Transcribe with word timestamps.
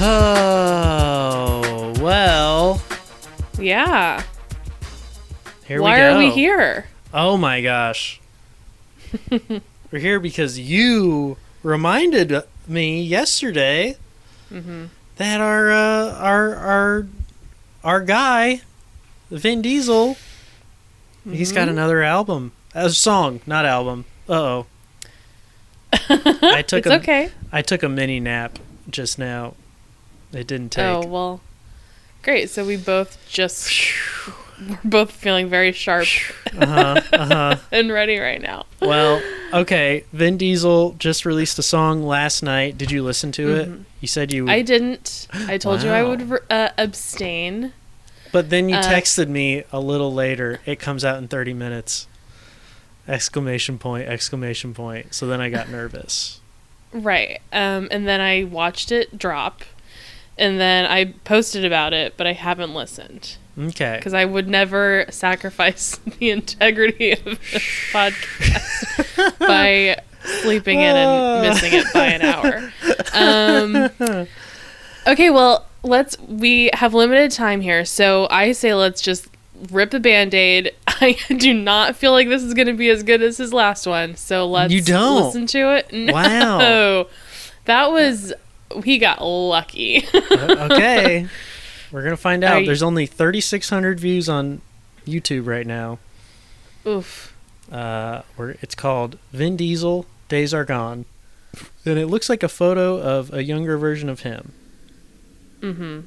Oh, 0.00 1.92
well, 2.00 2.80
Yeah. 3.58 4.22
here 5.66 5.82
Why 5.82 5.94
we 5.94 5.98
go. 5.98 6.14
are 6.14 6.18
we 6.18 6.30
here? 6.30 6.86
Oh 7.12 7.36
my 7.36 7.60
gosh. 7.60 8.20
We're 9.30 9.98
here 10.00 10.20
because 10.20 10.58
you 10.58 11.36
reminded 11.62 12.42
me 12.66 13.02
yesterday 13.02 13.96
Mm-hmm. 14.52 14.84
that 15.16 15.40
our 15.40 15.70
uh, 15.70 16.14
our 16.14 16.54
our 16.56 17.06
our 17.84 18.00
guy, 18.00 18.60
Vin 19.30 19.60
Diesel, 19.62 20.16
he's 21.28 21.48
Mm-hmm. 21.48 21.54
got 21.56 21.68
another 21.68 22.02
album, 22.02 22.52
a 22.74 22.88
song, 22.90 23.40
not 23.46 23.66
album. 23.66 24.04
Uh 24.28 24.32
oh. 24.32 24.66
I 25.92 26.62
took 26.66 26.86
It's 26.86 26.94
a 26.94 26.96
okay. 26.98 27.30
I 27.52 27.62
took 27.62 27.82
a 27.82 27.88
mini 27.88 28.20
nap 28.20 28.58
just 28.90 29.18
now. 29.18 29.54
It 30.32 30.46
didn't 30.46 30.70
take. 30.70 30.84
Oh 30.84 31.06
well, 31.06 31.40
great. 32.22 32.50
So 32.50 32.64
we 32.64 32.76
both 32.76 33.18
just 33.28 33.72
we're 34.68 34.78
both 34.84 35.12
feeling 35.12 35.48
very 35.48 35.72
sharp 35.72 36.08
Uh 36.58 36.66
huh. 36.66 37.00
Uh 37.12 37.26
huh. 37.26 37.56
and 37.72 37.92
ready 37.92 38.18
right 38.18 38.40
now. 38.40 38.66
Well, 38.80 39.22
okay. 39.52 40.04
Vin 40.12 40.36
Diesel 40.36 40.92
just 40.98 41.24
released 41.24 41.58
a 41.58 41.62
song 41.62 42.02
last 42.02 42.42
night. 42.42 42.76
Did 42.76 42.90
you 42.90 43.02
listen 43.02 43.32
to 43.32 43.54
it? 43.54 43.70
You 44.00 44.08
said 44.08 44.32
you. 44.32 44.42
Mm-hmm. 44.44 44.50
I 44.50 44.62
didn't. 44.62 45.28
I 45.32 45.58
told 45.58 45.82
you 45.82 45.90
I 45.90 46.02
would 46.02 46.40
uh, 46.50 46.70
abstain. 46.76 47.72
but 48.32 48.50
then 48.50 48.68
you 48.68 48.76
uh, 48.76 48.82
texted 48.82 49.28
me 49.28 49.64
a 49.72 49.80
little 49.80 50.12
later. 50.12 50.60
It 50.66 50.78
comes 50.80 51.04
out 51.04 51.18
in 51.18 51.28
30 51.28 51.54
minutes. 51.54 52.06
Exclamation 53.06 53.78
point! 53.78 54.06
Exclamation 54.06 54.74
point! 54.74 55.14
So 55.14 55.26
then 55.26 55.40
I 55.40 55.48
got 55.48 55.70
nervous. 55.70 56.40
Right. 56.92 57.40
Um, 57.52 57.88
and 57.90 58.06
then 58.06 58.20
I 58.20 58.44
watched 58.44 58.92
it 58.92 59.16
drop, 59.18 59.62
and 60.38 60.58
then 60.60 60.86
I 60.86 61.06
posted 61.24 61.64
about 61.64 61.92
it, 61.92 62.14
but 62.16 62.26
I 62.26 62.32
haven't 62.32 62.74
listened 62.74 63.36
Okay. 63.58 63.96
because 63.98 64.14
I 64.14 64.24
would 64.24 64.48
never 64.48 65.04
sacrifice 65.10 65.96
the 66.18 66.30
integrity 66.30 67.12
of 67.12 67.24
this 67.24 67.62
podcast 67.92 69.38
by 69.38 70.00
sleeping 70.42 70.80
in 70.80 70.96
and 70.96 71.42
missing 71.48 71.72
it 71.74 71.86
by 71.92 72.06
an 72.06 72.22
hour. 72.22 72.72
Um, 73.14 74.26
okay, 75.06 75.30
well, 75.30 75.66
let's. 75.82 76.18
We 76.20 76.70
have 76.74 76.94
limited 76.94 77.30
time 77.32 77.60
here, 77.60 77.84
so 77.84 78.28
I 78.30 78.52
say 78.52 78.74
let's 78.74 79.00
just 79.00 79.28
rip 79.70 79.90
the 79.90 80.00
band 80.00 80.34
aid. 80.34 80.72
I 80.86 81.16
do 81.36 81.52
not 81.54 81.96
feel 81.96 82.12
like 82.12 82.28
this 82.28 82.42
is 82.42 82.54
going 82.54 82.66
to 82.68 82.74
be 82.74 82.90
as 82.90 83.02
good 83.02 83.22
as 83.22 83.38
his 83.38 83.52
last 83.52 83.86
one, 83.86 84.16
so 84.16 84.46
let's 84.46 84.72
You 84.72 84.82
don't? 84.82 85.24
listen 85.24 85.46
to 85.48 85.76
it. 85.76 85.92
No, 85.92 86.12
Wow. 86.12 87.06
that 87.64 87.90
was. 87.90 88.32
He 88.84 88.98
got 88.98 89.22
lucky. 89.22 90.04
okay. 90.14 91.26
We're 91.92 92.02
gonna 92.02 92.16
find 92.16 92.44
out. 92.44 92.60
you- 92.60 92.66
There's 92.66 92.82
only 92.82 93.06
3,600 93.06 93.98
views 93.98 94.28
on 94.28 94.60
YouTube 95.06 95.46
right 95.46 95.66
now. 95.66 95.98
Oof. 96.86 97.34
Uh, 97.72 98.22
where 98.36 98.56
it's 98.62 98.74
called 98.74 99.18
Vin 99.32 99.56
Diesel 99.56 100.06
Days 100.28 100.52
Are 100.54 100.64
Gone, 100.64 101.04
and 101.84 101.98
it 101.98 102.06
looks 102.06 102.28
like 102.28 102.42
a 102.42 102.48
photo 102.48 102.98
of 103.00 103.32
a 103.32 103.42
younger 103.44 103.76
version 103.78 104.08
of 104.08 104.20
him. 104.20 104.52
Mm-hmm. 105.60 106.00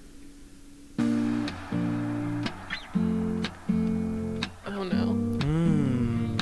Oh 4.68 4.84
no. 4.84 5.16
Mm. 5.40 6.42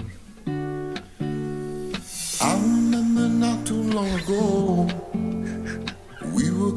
I 2.42 2.54
remember 2.54 3.28
not 3.28 3.66
too 3.66 3.82
long 3.82 4.10
ago, 4.20 4.34
we 4.34 4.78
were 4.78 4.79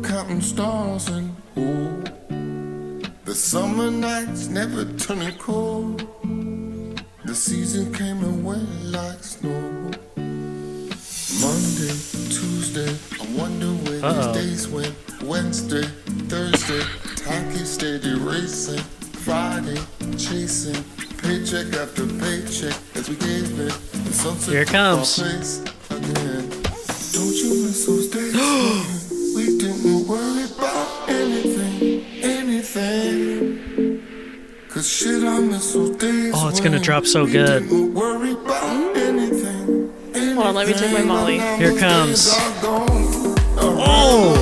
counting 0.03 0.41
stars 0.41 1.09
and 1.09 1.35
oh, 1.57 2.03
the 3.25 3.35
summer 3.35 3.91
nights 3.91 4.49
never 4.49 4.85
turning 4.99 5.37
cold. 5.39 6.07
The 7.25 7.35
season 7.35 7.93
came 7.95 8.23
and 8.23 8.45
went 8.45 8.69
like 8.87 9.23
snow. 9.23 9.91
Monday, 11.41 11.95
Tuesday, 12.29 12.95
I 13.21 13.27
wonder 13.37 13.67
where 13.67 14.05
Uh-oh. 14.05 14.33
these 14.33 14.43
days 14.43 14.69
went. 14.69 14.95
Wednesday, 15.23 15.83
Thursday, 16.29 16.83
time 17.17 17.51
keeps 17.53 17.71
steady 17.71 18.15
racing. 18.15 18.83
Friday, 19.25 19.81
chasing 20.19 20.83
paycheck 21.23 21.73
after 21.81 22.07
paycheck 22.07 22.75
as 22.97 23.09
we 23.09 23.15
gave 23.17 23.59
it. 23.61 23.73
The 24.05 24.13
sunset 24.13 24.53
Here 24.53 24.63
it 24.63 24.69
comes. 24.69 25.19
again. 25.21 26.49
Don't 27.13 27.37
you 27.37 27.65
miss 27.67 27.87
those 27.87 28.09
days? 28.09 28.22
Oh, 35.75 36.49
it's 36.50 36.60
gonna 36.60 36.78
drop 36.78 37.06
so 37.06 37.25
good. 37.25 37.62
didn't 37.62 37.94
worry 37.94 38.33
about 38.33 38.97
anything, 38.97 39.91
Hold 40.34 40.47
on, 40.49 40.55
let 40.55 40.66
me 40.66 40.75
take 40.75 40.93
my. 40.93 41.03
Molly. 41.03 41.38
Here 41.38 41.71
those 41.71 41.81
comes. 41.81 42.25
days 42.25 42.38
are 42.38 42.62
gone. 42.62 42.88
Oh. 43.59 44.41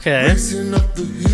Okay. 0.00 1.29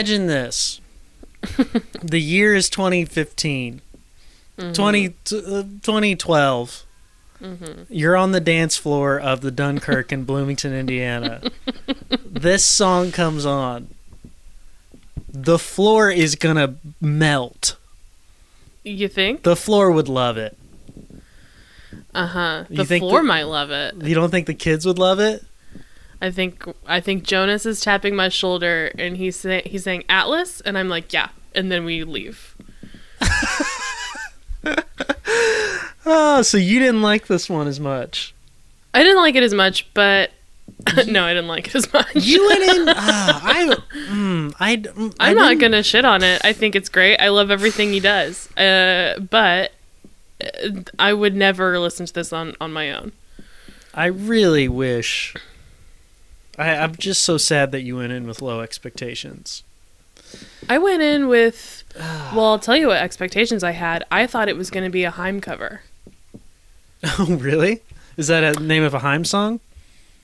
Imagine 0.00 0.28
this. 0.28 0.80
the 2.02 2.20
year 2.20 2.54
is 2.54 2.70
2015. 2.70 3.82
20, 4.72 5.06
uh, 5.06 5.10
2012. 5.12 6.84
You're 7.90 8.16
on 8.16 8.32
the 8.32 8.40
dance 8.40 8.78
floor 8.78 9.20
of 9.20 9.42
the 9.42 9.52
Dunnkirk 9.52 10.10
in 10.10 10.24
Bloomington, 10.24 10.72
Indiana. 10.72 11.42
this 12.24 12.64
song 12.66 13.12
comes 13.12 13.44
on. 13.44 13.88
The 15.28 15.58
floor 15.58 16.10
is 16.10 16.34
going 16.34 16.56
to 16.56 16.76
melt. 16.98 17.76
You 18.82 19.06
think? 19.06 19.42
The 19.42 19.54
floor 19.54 19.90
would 19.90 20.08
love 20.08 20.38
it. 20.38 20.56
Uh 22.14 22.26
huh. 22.26 22.64
The 22.70 22.86
floor 22.86 23.20
that- 23.20 23.26
might 23.26 23.42
love 23.42 23.70
it. 23.70 23.96
You 23.96 24.14
don't 24.14 24.30
think 24.30 24.46
the 24.46 24.54
kids 24.54 24.86
would 24.86 24.98
love 24.98 25.20
it? 25.20 25.44
I 26.20 26.30
think 26.30 26.64
I 26.86 27.00
think 27.00 27.24
Jonas 27.24 27.64
is 27.66 27.80
tapping 27.80 28.14
my 28.14 28.28
shoulder 28.28 28.92
and 28.98 29.16
he's 29.16 29.36
say, 29.36 29.62
he's 29.64 29.84
saying 29.84 30.04
Atlas 30.08 30.60
and 30.60 30.76
I'm 30.76 30.88
like 30.88 31.12
yeah 31.12 31.30
and 31.54 31.70
then 31.70 31.84
we 31.84 32.04
leave. 32.04 32.56
Oh, 36.06 36.42
so 36.42 36.58
you 36.58 36.78
didn't 36.78 37.02
like 37.02 37.26
this 37.26 37.48
one 37.48 37.66
as 37.66 37.80
much. 37.80 38.34
I 38.92 39.02
didn't 39.02 39.22
like 39.22 39.34
it 39.34 39.42
as 39.42 39.54
much, 39.54 39.92
but 39.94 40.30
no, 41.06 41.24
I 41.24 41.34
didn't 41.34 41.48
like 41.48 41.68
it 41.68 41.74
as 41.74 41.92
much. 41.92 42.14
You 42.14 42.46
went 42.46 42.62
in. 42.62 42.88
Ah, 42.96 43.40
I. 43.44 43.76
Mm, 44.08 44.54
I. 44.58 44.76
mm, 44.76 45.14
I 45.18 45.30
I'm 45.30 45.36
not 45.36 45.58
gonna 45.58 45.82
shit 45.82 46.04
on 46.04 46.22
it. 46.22 46.40
I 46.44 46.52
think 46.52 46.74
it's 46.74 46.88
great. 46.88 47.18
I 47.18 47.28
love 47.28 47.50
everything 47.50 47.92
he 47.92 48.00
does. 48.00 48.54
Uh, 48.56 49.18
but 49.30 49.72
uh, 50.42 50.80
I 50.98 51.12
would 51.12 51.34
never 51.34 51.78
listen 51.78 52.06
to 52.06 52.12
this 52.12 52.32
on 52.32 52.54
on 52.60 52.72
my 52.72 52.92
own. 52.92 53.12
I 53.94 54.06
really 54.06 54.68
wish. 54.68 55.34
I, 56.60 56.76
I'm 56.76 56.94
just 56.96 57.22
so 57.22 57.36
sad 57.38 57.72
that 57.72 57.82
you 57.82 57.96
went 57.96 58.12
in 58.12 58.26
with 58.26 58.42
low 58.42 58.60
expectations. 58.60 59.62
I 60.68 60.78
went 60.78 61.02
in 61.02 61.26
with 61.28 61.82
well, 61.98 62.44
I'll 62.46 62.58
tell 62.58 62.76
you 62.76 62.88
what 62.88 62.98
expectations 62.98 63.64
I 63.64 63.72
had. 63.72 64.04
I 64.10 64.26
thought 64.26 64.48
it 64.48 64.56
was 64.56 64.70
going 64.70 64.84
to 64.84 64.90
be 64.90 65.04
a 65.04 65.10
Haim 65.10 65.40
cover. 65.40 65.82
Oh, 67.18 67.36
really? 67.40 67.80
Is 68.18 68.26
that 68.26 68.44
a 68.56 68.60
name 68.62 68.82
of 68.82 68.92
a 68.92 68.98
Haim 68.98 69.24
song? 69.24 69.60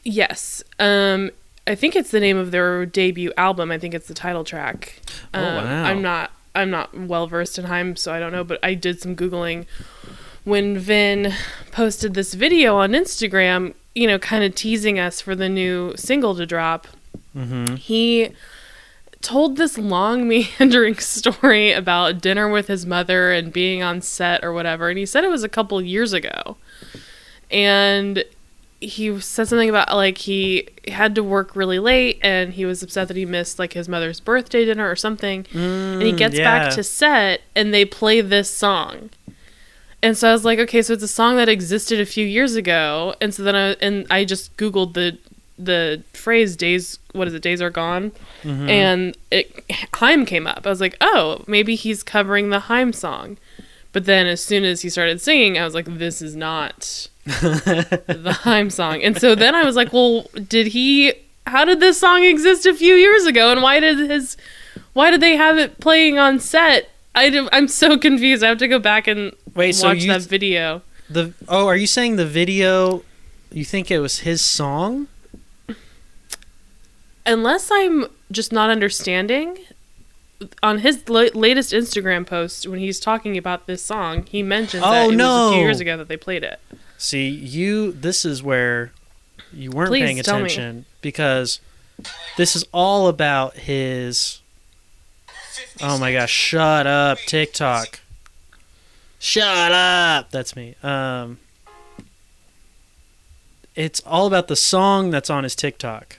Yes. 0.04 0.62
Um 0.78 1.30
I 1.66 1.74
think 1.74 1.96
it's 1.96 2.10
the 2.10 2.20
name 2.20 2.36
of 2.36 2.50
their 2.52 2.84
debut 2.86 3.32
album. 3.36 3.70
I 3.72 3.78
think 3.78 3.94
it's 3.94 4.06
the 4.06 4.14
title 4.14 4.44
track. 4.44 5.00
Oh, 5.34 5.40
Um, 5.42 5.64
wow. 5.64 5.84
I'm 5.84 6.02
not 6.02 6.30
I'm 6.54 6.70
not 6.70 6.96
well 6.96 7.26
versed 7.26 7.58
in 7.58 7.64
Haim, 7.64 7.96
so 7.96 8.12
I 8.12 8.20
don't 8.20 8.30
know, 8.32 8.44
but 8.44 8.58
I 8.62 8.74
did 8.74 9.00
some 9.00 9.16
googling 9.16 9.64
when 10.44 10.78
Vin 10.78 11.32
posted 11.72 12.14
this 12.14 12.34
video 12.34 12.76
on 12.76 12.92
Instagram, 12.92 13.74
you 13.96 14.06
know, 14.06 14.18
kind 14.18 14.44
of 14.44 14.54
teasing 14.54 14.98
us 14.98 15.20
for 15.20 15.34
the 15.34 15.48
new 15.48 15.92
single 15.96 16.34
to 16.36 16.44
drop. 16.44 16.86
Mm-hmm. 17.36 17.76
He 17.76 18.30
told 19.22 19.56
this 19.56 19.76
long 19.78 20.28
meandering 20.28 20.96
story 20.98 21.72
about 21.72 22.20
dinner 22.20 22.48
with 22.48 22.66
his 22.68 22.84
mother 22.86 23.32
and 23.32 23.52
being 23.52 23.82
on 23.82 24.00
set 24.02 24.44
or 24.44 24.52
whatever 24.52 24.88
and 24.90 24.98
he 24.98 25.06
said 25.06 25.24
it 25.24 25.30
was 25.30 25.42
a 25.42 25.48
couple 25.48 25.80
years 25.82 26.12
ago 26.12 26.56
and 27.50 28.24
he 28.80 29.18
said 29.20 29.48
something 29.48 29.70
about 29.70 29.92
like 29.96 30.18
he 30.18 30.68
had 30.86 31.14
to 31.14 31.24
work 31.24 31.56
really 31.56 31.78
late 31.78 32.18
and 32.22 32.52
he 32.52 32.64
was 32.66 32.82
upset 32.82 33.08
that 33.08 33.16
he 33.16 33.24
missed 33.24 33.58
like 33.58 33.72
his 33.72 33.88
mother's 33.88 34.20
birthday 34.20 34.64
dinner 34.66 34.88
or 34.88 34.94
something 34.94 35.46
and 35.52 36.02
he 36.02 36.12
gets 36.12 36.34
Mm, 36.34 36.38
yeah. 36.38 36.58
back 36.68 36.74
to 36.74 36.82
set 36.84 37.40
and 37.54 37.72
they 37.72 37.84
play 37.86 38.20
this 38.20 38.50
song 38.50 39.10
and 40.06 40.16
so 40.16 40.28
I 40.28 40.32
was 40.32 40.44
like, 40.44 40.58
okay, 40.60 40.82
so 40.82 40.92
it's 40.94 41.02
a 41.02 41.08
song 41.08 41.36
that 41.36 41.48
existed 41.48 42.00
a 42.00 42.06
few 42.06 42.24
years 42.24 42.54
ago, 42.54 43.14
and 43.20 43.34
so 43.34 43.42
then 43.42 43.54
I 43.56 43.70
and 43.86 44.06
I 44.10 44.24
just 44.24 44.56
googled 44.56 44.94
the 44.94 45.18
the 45.58 46.02
phrase 46.12 46.56
"days." 46.56 46.98
What 47.12 47.26
is 47.28 47.34
it? 47.34 47.42
Days 47.42 47.60
are 47.62 47.70
gone, 47.70 48.12
Mm-hmm. 48.42 48.68
and 48.68 49.16
it 49.30 49.64
Haim 49.94 50.26
came 50.26 50.46
up. 50.46 50.66
I 50.66 50.70
was 50.70 50.80
like, 50.80 50.96
oh, 51.00 51.42
maybe 51.46 51.74
he's 51.74 52.02
covering 52.02 52.50
the 52.50 52.60
Haim 52.60 52.92
song. 52.92 53.38
But 53.92 54.04
then 54.04 54.26
as 54.26 54.42
soon 54.42 54.64
as 54.64 54.82
he 54.82 54.90
started 54.90 55.20
singing, 55.22 55.56
I 55.58 55.64
was 55.64 55.72
like, 55.74 55.86
this 55.86 56.20
is 56.20 56.36
not 56.36 57.08
the 57.24 58.38
Haim 58.44 58.68
song. 58.70 59.02
And 59.02 59.18
so 59.18 59.34
then 59.34 59.54
I 59.54 59.64
was 59.64 59.76
like, 59.76 59.92
well, 59.92 60.26
did 60.48 60.68
he? 60.68 61.14
How 61.46 61.64
did 61.64 61.80
this 61.80 61.98
song 61.98 62.22
exist 62.24 62.66
a 62.66 62.74
few 62.74 62.94
years 62.94 63.24
ago, 63.24 63.50
and 63.52 63.62
why 63.62 63.80
did 63.80 63.98
his? 63.98 64.36
Why 64.92 65.10
did 65.10 65.20
they 65.22 65.36
have 65.36 65.56
it 65.58 65.80
playing 65.80 66.18
on 66.18 66.38
set? 66.40 66.90
I 67.16 67.30
do, 67.30 67.48
I'm 67.50 67.66
so 67.66 67.98
confused. 67.98 68.44
I 68.44 68.48
have 68.48 68.58
to 68.58 68.68
go 68.68 68.78
back 68.78 69.06
and 69.08 69.32
Wait, 69.54 69.72
so 69.72 69.88
watch 69.88 70.02
you 70.02 70.08
that 70.12 70.18
th- 70.18 70.28
video. 70.28 70.82
The 71.08 71.32
oh, 71.48 71.66
are 71.66 71.76
you 71.76 71.86
saying 71.86 72.16
the 72.16 72.26
video? 72.26 73.02
You 73.50 73.64
think 73.64 73.90
it 73.90 74.00
was 74.00 74.20
his 74.20 74.42
song? 74.42 75.08
Unless 77.24 77.70
I'm 77.72 78.06
just 78.30 78.52
not 78.52 78.70
understanding, 78.70 79.58
on 80.62 80.78
his 80.78 81.08
la- 81.08 81.28
latest 81.34 81.72
Instagram 81.72 82.26
post 82.26 82.66
when 82.68 82.78
he's 82.78 83.00
talking 83.00 83.36
about 83.36 83.66
this 83.66 83.82
song, 83.82 84.24
he 84.26 84.42
mentions 84.42 84.82
that 84.82 85.06
Oh, 85.06 85.10
it 85.10 85.16
was 85.16 85.50
a 85.50 85.52
few 85.54 85.62
years 85.62 85.80
ago 85.80 85.96
that 85.96 86.08
they 86.08 86.16
played 86.16 86.44
it. 86.44 86.60
See, 86.98 87.28
you. 87.28 87.92
This 87.92 88.24
is 88.24 88.42
where 88.42 88.92
you 89.52 89.70
weren't 89.70 89.88
Please 89.88 90.02
paying 90.04 90.16
me. 90.16 90.20
attention 90.20 90.84
because 91.00 91.60
this 92.36 92.54
is 92.54 92.64
all 92.72 93.08
about 93.08 93.56
his. 93.56 94.40
Oh 95.80 95.98
my 95.98 96.12
gosh! 96.12 96.30
Shut 96.30 96.86
up, 96.86 97.18
TikTok. 97.26 98.00
Shut 99.18 99.72
up. 99.72 100.30
That's 100.30 100.54
me. 100.56 100.74
Um. 100.82 101.38
It's 103.74 104.00
all 104.06 104.26
about 104.26 104.48
the 104.48 104.56
song 104.56 105.10
that's 105.10 105.28
on 105.28 105.44
his 105.44 105.54
TikTok. 105.54 106.18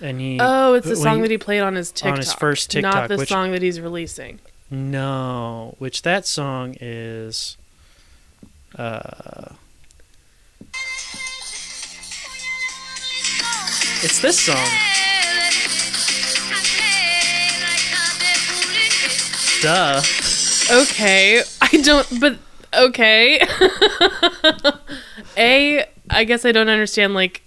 And 0.00 0.20
he 0.20 0.38
Oh, 0.40 0.74
it's 0.74 0.86
the 0.86 0.94
song 0.96 1.16
he- 1.16 1.22
that 1.22 1.30
he 1.32 1.38
played 1.38 1.60
on 1.60 1.74
his 1.74 1.90
TikTok. 1.90 2.12
on 2.12 2.16
his 2.18 2.32
first 2.32 2.70
TikTok, 2.70 2.94
not 2.94 3.08
the 3.08 3.16
which- 3.16 3.28
song 3.28 3.50
that 3.52 3.60
he's 3.60 3.80
releasing. 3.80 4.38
No, 4.70 5.74
which 5.78 6.02
that 6.02 6.24
song 6.26 6.76
is. 6.80 7.56
Uh, 8.78 9.54
it's 14.02 14.20
this 14.20 14.38
song. 14.38 14.66
Duh. 19.60 20.02
Okay, 20.70 21.42
I 21.60 21.68
don't. 21.82 22.20
But 22.20 22.38
okay. 22.74 23.40
A, 25.36 25.84
I 26.08 26.24
guess 26.24 26.44
I 26.44 26.52
don't 26.52 26.68
understand 26.68 27.14
like 27.14 27.42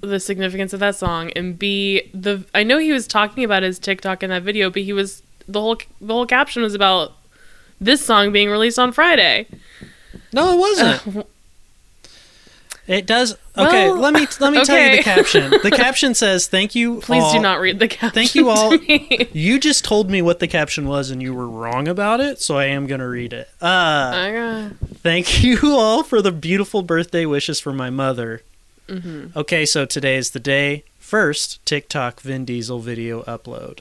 the 0.00 0.18
significance 0.18 0.72
of 0.72 0.80
that 0.80 0.96
song, 0.96 1.30
and 1.36 1.58
B, 1.58 2.10
the 2.14 2.44
I 2.54 2.62
know 2.62 2.78
he 2.78 2.92
was 2.92 3.06
talking 3.06 3.44
about 3.44 3.62
his 3.62 3.78
TikTok 3.78 4.22
in 4.22 4.30
that 4.30 4.42
video, 4.42 4.70
but 4.70 4.82
he 4.82 4.92
was 4.92 5.22
the 5.48 5.60
whole 5.60 5.76
the 6.00 6.12
whole 6.12 6.26
caption 6.26 6.62
was 6.62 6.74
about 6.74 7.12
this 7.80 8.04
song 8.04 8.32
being 8.32 8.48
released 8.48 8.78
on 8.78 8.92
Friday. 8.92 9.46
No, 10.32 10.54
it 10.54 10.58
wasn't. 10.58 11.26
It 12.88 13.06
does. 13.06 13.36
Okay, 13.56 13.88
Well, 13.90 13.96
let 14.00 14.12
me 14.12 14.26
let 14.40 14.52
me 14.52 14.64
tell 14.64 14.76
you 14.78 14.96
the 14.96 15.02
caption. 15.04 15.50
The 15.62 15.70
caption 15.74 16.14
says, 16.14 16.48
"Thank 16.48 16.74
you. 16.74 17.00
Please 17.00 17.22
all- 17.22 17.32
do 17.32 17.38
not 17.40 17.60
read 17.60 17.78
the 17.78 17.86
caption. 17.86 18.10
Thank 18.10 18.34
you 18.34 18.48
all. 18.50 18.74
You 18.74 19.60
just 19.60 19.84
told 19.84 20.10
me 20.10 20.20
what 20.20 20.40
the 20.40 20.48
caption 20.48 20.88
was, 20.88 21.10
and 21.10 21.22
you 21.22 21.32
were 21.32 21.46
wrong 21.48 21.86
about 21.86 22.20
it, 22.20 22.40
so 22.40 22.56
I 22.58 22.64
am 22.66 22.86
gonna 22.88 23.08
read 23.08 23.32
it. 23.32 23.48
Uh, 23.60 24.12
Okay. 24.14 24.74
Thank 24.96 25.42
you 25.44 25.58
all 25.76 26.02
for 26.02 26.20
the 26.20 26.32
beautiful 26.32 26.82
birthday 26.82 27.24
wishes 27.24 27.60
for 27.60 27.72
my 27.72 27.88
mother. 27.90 28.42
Mm-hmm. 28.88 29.38
Okay, 29.38 29.64
so 29.64 29.84
today 29.84 30.16
is 30.16 30.30
the 30.30 30.40
day. 30.40 30.82
First, 30.98 31.64
TikTok 31.64 32.20
Vin 32.20 32.44
Diesel 32.44 32.80
video 32.80 33.22
upload. 33.22 33.78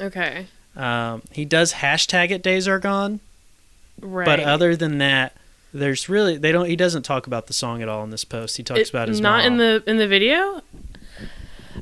Okay. 0.00 0.46
Um, 0.76 1.22
he 1.32 1.44
does 1.44 1.74
hashtag 1.74 2.30
it 2.30 2.42
days 2.42 2.68
are 2.68 2.78
gone, 2.78 3.20
Right. 4.00 4.24
but 4.26 4.38
other 4.40 4.76
than 4.76 4.98
that, 4.98 5.34
there's 5.72 6.08
really 6.08 6.36
they 6.36 6.52
don't. 6.52 6.66
He 6.66 6.76
doesn't 6.76 7.02
talk 7.02 7.26
about 7.26 7.46
the 7.46 7.52
song 7.52 7.82
at 7.82 7.88
all 7.88 8.02
in 8.04 8.10
this 8.10 8.24
post. 8.24 8.56
He 8.56 8.62
talks 8.62 8.80
It- 8.80 8.90
about 8.90 9.08
his 9.08 9.20
not 9.20 9.44
in 9.44 9.56
the 9.58 9.82
in 9.86 9.96
the 9.98 10.08
video. 10.08 10.62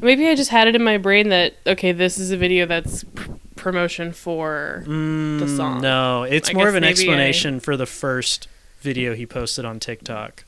Maybe 0.02 0.28
I 0.28 0.34
just 0.34 0.50
had 0.50 0.68
it 0.68 0.74
in 0.76 0.82
my 0.84 0.98
brain 0.98 1.28
that 1.30 1.54
okay, 1.66 1.92
this 1.92 2.18
is 2.18 2.30
a 2.30 2.36
video 2.36 2.66
that's 2.66 3.04
pr- 3.04 3.30
promotion 3.56 4.12
for. 4.12 4.84
Mm, 4.86 5.38
the 5.40 5.48
song. 5.48 5.80
No, 5.80 6.24
it's 6.24 6.50
I 6.50 6.52
more 6.52 6.68
of 6.68 6.74
an 6.74 6.82
maybe 6.82 6.88
I- 6.88 6.90
explanation 6.90 7.60
for 7.60 7.76
the 7.76 7.86
first 7.86 8.48
video 8.80 9.14
he 9.14 9.24
posted 9.26 9.64
on 9.64 9.80
TikTok. 9.80 10.44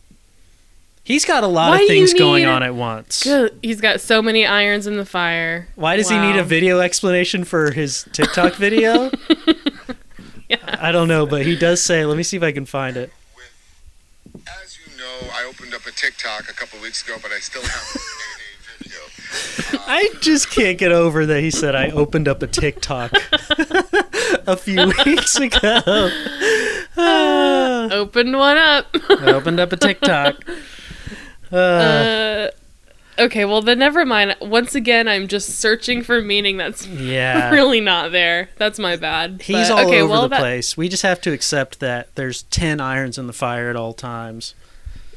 He's 1.02 1.24
got 1.24 1.42
a 1.42 1.46
lot 1.46 1.70
Why 1.70 1.80
of 1.80 1.88
things 1.88 2.12
going 2.12 2.44
on 2.44 2.62
at 2.62 2.74
once. 2.74 3.22
Good. 3.24 3.58
He's 3.62 3.80
got 3.80 3.98
so 4.02 4.20
many 4.20 4.44
irons 4.44 4.86
in 4.86 4.98
the 4.98 5.06
fire. 5.06 5.68
Why 5.74 5.96
does 5.96 6.10
he 6.10 6.18
need 6.18 6.36
a 6.36 6.44
video 6.44 6.80
explanation 6.80 7.44
for 7.44 7.70
his 7.70 8.06
TikTok 8.12 8.54
video? 8.56 9.10
Yeah. 10.50 10.56
I 10.66 10.92
don't 10.92 11.08
know, 11.08 11.26
but 11.26 11.44
he 11.44 11.56
does 11.56 11.82
say, 11.82 12.06
let 12.06 12.16
me 12.16 12.22
see 12.22 12.38
if 12.38 12.42
I 12.42 12.52
can 12.52 12.64
find 12.64 12.96
it. 12.96 13.12
As 15.20 15.22
you 15.24 15.28
know, 15.28 15.34
I 15.34 15.44
opened 15.48 15.74
up 15.74 15.86
a 15.86 15.90
TikTok 15.92 16.48
a 16.50 16.54
couple 16.54 16.80
weeks 16.80 17.02
ago, 17.04 17.16
but 17.22 17.30
I 17.32 17.38
still 17.40 17.62
haven't 17.62 18.02
made 18.38 18.88
a 18.98 19.70
video. 19.70 19.80
I 19.86 20.08
just 20.20 20.50
can't 20.50 20.78
get 20.78 20.92
over 20.92 21.26
that 21.26 21.40
he 21.40 21.50
said 21.50 21.74
I 21.74 21.90
opened 21.90 22.28
up 22.28 22.42
a 22.42 22.46
TikTok 22.46 23.12
a 24.46 24.56
few 24.56 24.92
weeks 25.04 25.36
ago. 25.38 26.10
Ah, 26.96 27.88
Opened 27.92 28.36
one 28.36 28.56
up. 28.56 28.86
I 29.10 29.32
opened 29.32 29.60
up 29.60 29.72
a 29.72 29.76
TikTok. 29.76 30.36
Uh, 31.52 31.56
uh, 31.56 32.50
Okay, 33.20 33.44
well 33.44 33.62
then 33.62 33.80
never 33.80 34.04
mind. 34.06 34.36
Once 34.40 34.76
again, 34.76 35.08
I'm 35.08 35.26
just 35.26 35.58
searching 35.58 36.04
for 36.04 36.22
meaning 36.22 36.56
that's 36.56 36.86
Yeah. 36.86 37.50
really 37.50 37.80
not 37.80 38.12
there. 38.12 38.48
That's 38.58 38.78
my 38.78 38.94
bad. 38.94 39.42
He's 39.42 39.68
But, 39.68 39.70
all 39.72 39.88
okay, 39.88 40.00
over 40.02 40.12
well, 40.12 40.22
the 40.22 40.28
that- 40.28 40.38
place. 40.38 40.76
We 40.76 40.88
just 40.88 41.02
have 41.02 41.20
to 41.22 41.32
accept 41.32 41.80
that 41.80 42.14
there's 42.14 42.44
10 42.44 42.80
irons 42.80 43.18
in 43.18 43.26
the 43.26 43.32
fire 43.32 43.70
at 43.70 43.74
all 43.76 43.92
times. 43.92 44.54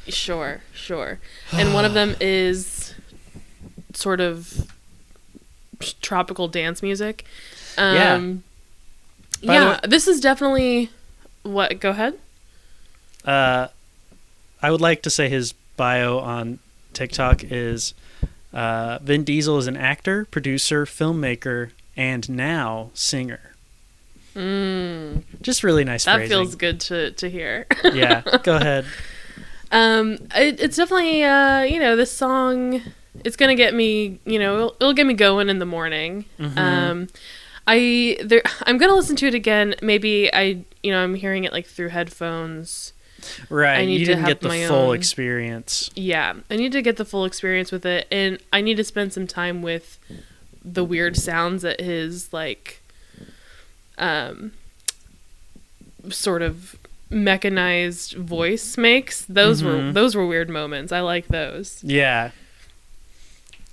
Sure, 0.08 0.60
sure. 0.74 1.18
And 1.52 1.74
one 1.74 1.84
of 1.84 1.94
them 1.94 2.16
is 2.20 2.94
sort 3.94 4.20
of 4.20 4.70
tropical 6.00 6.48
dance 6.48 6.82
music. 6.82 7.24
Yeah. 7.78 8.14
Um, 8.14 8.42
By 9.44 9.54
yeah. 9.54 9.70
way- 9.72 9.78
this 9.88 10.06
is 10.08 10.20
definitely 10.20 10.90
what. 11.42 11.80
Go 11.80 11.90
ahead. 11.90 12.18
Uh, 13.24 13.68
I 14.60 14.70
would 14.70 14.80
like 14.80 15.02
to 15.02 15.10
say 15.10 15.28
his 15.28 15.52
bio 15.76 16.18
on 16.18 16.58
TikTok 16.92 17.42
is 17.44 17.94
uh, 18.52 18.98
Vin 19.02 19.24
Diesel 19.24 19.58
is 19.58 19.66
an 19.66 19.76
actor, 19.76 20.24
producer, 20.26 20.84
filmmaker, 20.84 21.70
and 21.96 22.28
now 22.28 22.90
singer. 22.94 23.40
Mm, 24.34 25.22
Just 25.42 25.62
really 25.62 25.84
nice 25.84 26.04
that 26.04 26.16
phrasing. 26.16 26.30
feels 26.38 26.54
good 26.54 26.80
to 26.80 27.10
to 27.12 27.28
hear. 27.30 27.66
yeah, 27.84 28.22
go 28.42 28.56
ahead. 28.60 28.86
Um, 29.72 30.12
it, 30.36 30.60
it's 30.60 30.76
definitely 30.76 31.24
uh, 31.24 31.62
you 31.62 31.80
know, 31.80 31.96
this 31.96 32.12
song. 32.12 32.80
It's 33.24 33.36
gonna 33.36 33.54
get 33.54 33.74
me, 33.74 34.18
you 34.24 34.38
know, 34.38 34.54
it'll, 34.56 34.76
it'll 34.80 34.92
get 34.94 35.06
me 35.06 35.14
going 35.14 35.48
in 35.48 35.58
the 35.58 35.66
morning. 35.66 36.24
Mhm. 36.38 36.56
Um, 36.58 37.08
I 37.66 38.18
there, 38.22 38.42
I'm 38.66 38.78
gonna 38.78 38.94
listen 38.94 39.16
to 39.16 39.26
it 39.26 39.34
again. 39.34 39.74
Maybe 39.82 40.32
I, 40.32 40.64
you 40.82 40.90
know, 40.92 41.02
I'm 41.02 41.14
hearing 41.14 41.44
it 41.44 41.52
like 41.52 41.66
through 41.66 41.88
headphones. 41.90 42.92
Right, 43.48 43.78
I 43.78 43.84
need 43.86 44.00
you 44.00 44.06
to 44.06 44.12
didn't 44.12 44.20
have 44.24 44.28
get 44.28 44.40
the 44.40 44.66
full 44.66 44.88
own- 44.90 44.96
experience. 44.96 45.90
Yeah, 45.94 46.34
I 46.50 46.56
need 46.56 46.72
to 46.72 46.82
get 46.82 46.96
the 46.96 47.04
full 47.04 47.24
experience 47.24 47.70
with 47.70 47.86
it, 47.86 48.08
and 48.10 48.38
I 48.52 48.60
need 48.62 48.76
to 48.78 48.84
spend 48.84 49.12
some 49.12 49.28
time 49.28 49.62
with 49.62 49.98
the 50.64 50.82
weird 50.84 51.16
sounds 51.16 51.62
that 51.62 51.80
his 51.80 52.32
like, 52.32 52.80
um, 53.96 54.52
sort 56.10 56.42
of 56.42 56.74
mechanized 57.12 58.14
voice 58.14 58.76
makes. 58.78 59.24
Those 59.26 59.62
were 59.62 59.74
Mhm. 59.76 59.92
those 59.94 60.14
were 60.16 60.26
weird 60.26 60.48
moments. 60.50 60.90
I 60.92 61.00
like 61.00 61.28
those. 61.28 61.78
Yeah. 61.82 62.30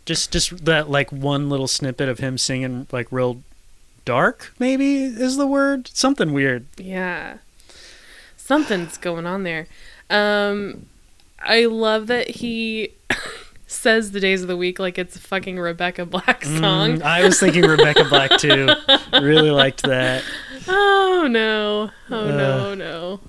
Just 0.05 0.31
just 0.31 0.65
that 0.65 0.89
like 0.89 1.11
one 1.11 1.49
little 1.49 1.67
snippet 1.67 2.09
of 2.09 2.19
him 2.19 2.37
singing 2.37 2.87
like 2.91 3.07
real 3.11 3.41
dark 4.05 4.53
maybe 4.59 5.03
is 5.03 5.37
the 5.37 5.47
word. 5.47 5.89
Something 5.93 6.33
weird. 6.33 6.65
Yeah. 6.77 7.37
Something's 8.37 8.97
going 8.97 9.25
on 9.25 9.43
there. 9.43 9.67
Um 10.09 10.87
I 11.41 11.65
love 11.65 12.07
that 12.07 12.29
he 12.29 12.91
says 13.67 14.11
the 14.11 14.19
days 14.19 14.41
of 14.41 14.47
the 14.47 14.57
week 14.57 14.79
like 14.79 14.97
it's 14.97 15.15
a 15.15 15.19
fucking 15.19 15.59
Rebecca 15.59 16.05
Black 16.05 16.43
song. 16.43 16.97
Mm, 16.99 17.01
I 17.03 17.23
was 17.23 17.39
thinking 17.39 17.63
Rebecca 17.63 18.05
Black 18.05 18.37
too. 18.39 18.69
Really 19.13 19.51
liked 19.51 19.83
that. 19.83 20.23
Oh 20.67 21.27
no. 21.29 21.91
Oh 22.09 22.27
Uh. 22.27 22.31
no, 22.31 22.73
no. 22.75 23.19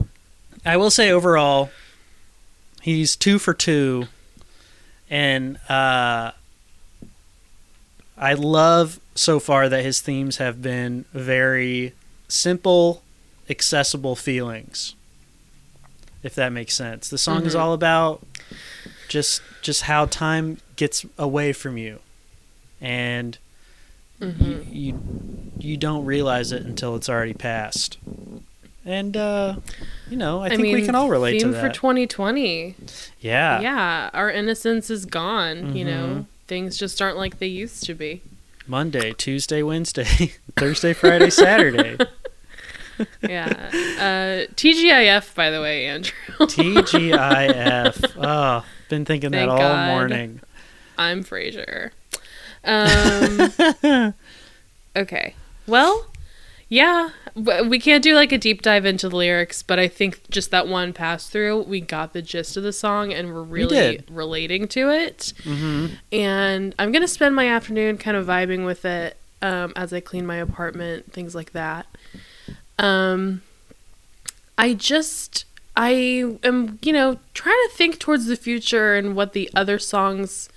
I 0.64 0.76
will 0.76 0.90
say 0.90 1.10
overall, 1.10 1.70
he's 2.82 3.16
two 3.16 3.38
for 3.38 3.54
two, 3.54 4.08
and 5.08 5.56
uh, 5.68 6.32
I 8.16 8.34
love 8.34 9.00
so 9.14 9.40
far 9.40 9.68
that 9.68 9.82
his 9.84 10.00
themes 10.00 10.36
have 10.36 10.60
been 10.60 11.06
very 11.14 11.94
simple, 12.28 13.02
accessible 13.48 14.16
feelings. 14.16 14.94
If 16.22 16.34
that 16.34 16.52
makes 16.52 16.74
sense, 16.74 17.08
the 17.08 17.16
song 17.18 17.46
is 17.46 17.54
Mhm. 17.54 17.60
all 17.60 17.72
about 17.72 18.26
just 19.08 19.40
just 19.62 19.82
how 19.82 20.06
time 20.06 20.58
gets 20.76 21.04
away 21.18 21.52
from 21.54 21.76
you, 21.78 22.00
and 22.80 23.38
Mhm. 24.20 24.66
you, 24.70 24.92
you 24.92 25.00
you 25.58 25.76
don't 25.76 26.04
realize 26.04 26.52
it 26.52 26.62
until 26.62 26.96
it's 26.96 27.08
already 27.08 27.34
passed. 27.34 27.98
And 28.84 29.16
uh, 29.16 29.56
you 30.08 30.16
know, 30.16 30.40
I, 30.42 30.48
think 30.48 30.62
we 30.62 30.84
can 30.84 30.94
all 30.94 31.08
relate 31.10 31.38
to 31.40 31.48
that. 31.48 31.60
for 31.60 31.72
2020. 31.72 32.74
yeah. 33.20 33.60
Yeah, 33.60 34.10
our 34.14 34.30
innocence 34.30 34.88
is 34.90 35.04
gone, 35.06 35.76
you 35.76 35.84
know. 35.84 36.26
Things 36.46 36.76
just 36.76 37.00
aren't 37.00 37.16
like 37.16 37.38
they 37.38 37.46
used 37.46 37.84
to 37.84 37.94
be. 37.94 38.22
Monday, 38.66 39.12
Tuesday, 39.12 39.62
Wednesday, 39.62 40.04
Thursday, 40.56 40.92
Friday, 40.92 41.30
Saturday. 41.30 41.96
Yeah. 43.22 43.46
uh 43.98 44.52
TGIF 44.56 45.34
by 45.34 45.48
the 45.48 45.62
way, 45.62 45.86
Andrew. 45.86 46.12
TGIF. 46.38 48.14
Oh, 48.22 48.64
been 48.90 49.04
thinking 49.06 49.30
that 49.30 49.48
all 49.48 49.56
God. 49.56 49.86
morning. 49.88 50.40
I'm 50.98 51.24
Frasier. 51.24 51.92
Um, 52.64 54.14
okay. 54.96 55.34
Well, 55.66 56.06
yeah, 56.68 57.10
we 57.34 57.80
can't 57.80 58.02
do 58.02 58.14
like 58.14 58.30
a 58.30 58.38
deep 58.38 58.62
dive 58.62 58.84
into 58.84 59.08
the 59.08 59.16
lyrics, 59.16 59.62
but 59.62 59.78
I 59.78 59.88
think 59.88 60.28
just 60.30 60.50
that 60.52 60.68
one 60.68 60.92
pass 60.92 61.28
through, 61.28 61.62
we 61.62 61.80
got 61.80 62.12
the 62.12 62.22
gist 62.22 62.56
of 62.56 62.62
the 62.62 62.72
song 62.72 63.12
and 63.12 63.32
we're 63.34 63.42
really 63.42 63.76
did. 63.76 64.04
relating 64.10 64.68
to 64.68 64.88
it. 64.90 65.32
hmm 65.42 65.86
And 66.12 66.74
I'm 66.78 66.92
going 66.92 67.02
to 67.02 67.08
spend 67.08 67.34
my 67.34 67.48
afternoon 67.48 67.98
kind 67.98 68.16
of 68.16 68.26
vibing 68.26 68.64
with 68.64 68.84
it 68.84 69.16
um, 69.42 69.72
as 69.74 69.92
I 69.92 70.00
clean 70.00 70.26
my 70.26 70.36
apartment, 70.36 71.12
things 71.12 71.34
like 71.34 71.52
that. 71.52 71.86
Um, 72.78 73.42
I 74.56 74.74
just, 74.74 75.44
I 75.76 76.36
am, 76.44 76.78
you 76.82 76.92
know, 76.92 77.18
trying 77.34 77.58
to 77.68 77.74
think 77.74 77.98
towards 77.98 78.26
the 78.26 78.36
future 78.36 78.94
and 78.94 79.16
what 79.16 79.32
the 79.32 79.50
other 79.54 79.78
songs 79.78 80.48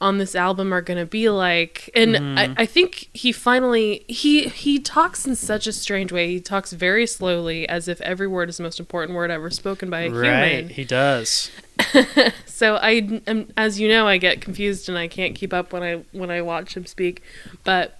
on 0.00 0.18
this 0.18 0.34
album 0.34 0.72
are 0.72 0.82
going 0.82 0.98
to 0.98 1.06
be 1.06 1.28
like. 1.28 1.90
And 1.94 2.16
I, 2.16 2.20
mm-hmm. 2.20 2.54
I 2.58 2.66
think 2.66 3.08
he 3.14 3.32
finally, 3.32 4.04
he, 4.08 4.48
he 4.48 4.78
talks 4.78 5.26
in 5.26 5.36
such 5.36 5.66
a 5.66 5.72
strange 5.72 6.12
way. 6.12 6.28
He 6.28 6.40
talks 6.40 6.72
very 6.72 7.06
slowly 7.06 7.68
as 7.68 7.88
if 7.88 8.00
every 8.02 8.26
word 8.26 8.48
is 8.48 8.58
the 8.58 8.62
most 8.62 8.78
important 8.78 9.16
word 9.16 9.30
ever 9.30 9.50
spoken 9.50 9.90
by 9.90 10.02
a 10.02 10.10
Right, 10.10 10.48
human. 10.48 10.68
he 10.70 10.84
does. 10.84 11.50
So 12.56 12.76
I, 12.76 13.20
am, 13.26 13.52
as 13.58 13.78
you 13.78 13.86
know, 13.86 14.08
I 14.08 14.16
get 14.16 14.40
confused 14.40 14.88
and 14.88 14.96
I 14.96 15.08
can't 15.08 15.34
keep 15.34 15.52
up 15.52 15.74
when 15.74 15.82
I 15.82 16.04
when 16.12 16.30
I 16.30 16.40
watch 16.40 16.74
him 16.74 16.86
speak. 16.86 17.22
But 17.64 17.98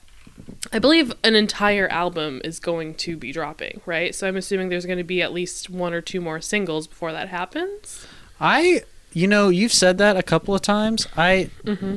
I 0.73 0.79
believe 0.79 1.13
an 1.23 1.35
entire 1.35 1.89
album 1.89 2.41
is 2.43 2.59
going 2.59 2.95
to 2.95 3.19
be 3.19 3.33
dropping, 3.33 3.83
right? 3.85 4.15
So 4.15 4.27
I'm 4.27 4.37
assuming 4.37 4.71
there's 4.71 4.87
going 4.87 4.97
to 4.97 5.05
be 5.05 5.21
at 5.21 5.31
least 5.31 5.69
one 5.69 5.93
or 5.93 6.01
two 6.01 6.23
more 6.23 6.41
singles 6.41 6.87
before 6.87 7.13
that 7.13 7.29
happens. 7.29 8.07
I, 8.41 8.83
you 9.17 9.27
know, 9.27 9.49
you've 9.49 9.73
said 9.73 9.97
that 9.99 10.17
a 10.17 10.23
couple 10.23 10.55
of 10.55 10.61
times. 10.61 11.07
I, 11.17 11.49
Mm-hmm. 11.65 11.97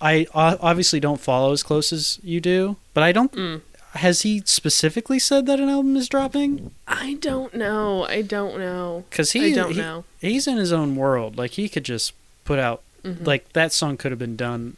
I 0.00 0.26
obviously 0.32 0.98
don't 1.00 1.20
follow 1.20 1.52
as 1.52 1.62
close 1.62 1.92
as 1.92 2.18
you 2.22 2.40
do, 2.40 2.76
but 2.94 3.02
I 3.04 3.12
don't. 3.12 3.30
Mm. 3.32 3.60
Has 3.96 4.22
he 4.22 4.40
specifically 4.46 5.18
said 5.18 5.44
that 5.44 5.60
an 5.60 5.68
album 5.68 5.94
is 5.96 6.08
dropping? 6.08 6.70
I 6.88 7.18
don't 7.20 7.52
know. 7.54 8.04
I 8.06 8.22
don't 8.22 8.58
know. 8.58 9.04
Because 9.10 9.32
he, 9.32 9.52
I 9.52 9.54
don't 9.54 9.72
he- 9.72 9.78
know. 9.78 10.04
he's 10.18 10.46
in 10.46 10.56
his 10.56 10.72
own 10.72 10.96
world. 10.96 11.36
Like 11.36 11.50
he 11.52 11.68
could 11.68 11.84
just 11.84 12.14
put 12.46 12.58
out 12.58 12.82
Mhm. 13.04 13.26
like 13.26 13.52
that 13.52 13.72
song 13.74 13.98
could 13.98 14.10
have 14.12 14.18
been 14.18 14.36
done 14.36 14.76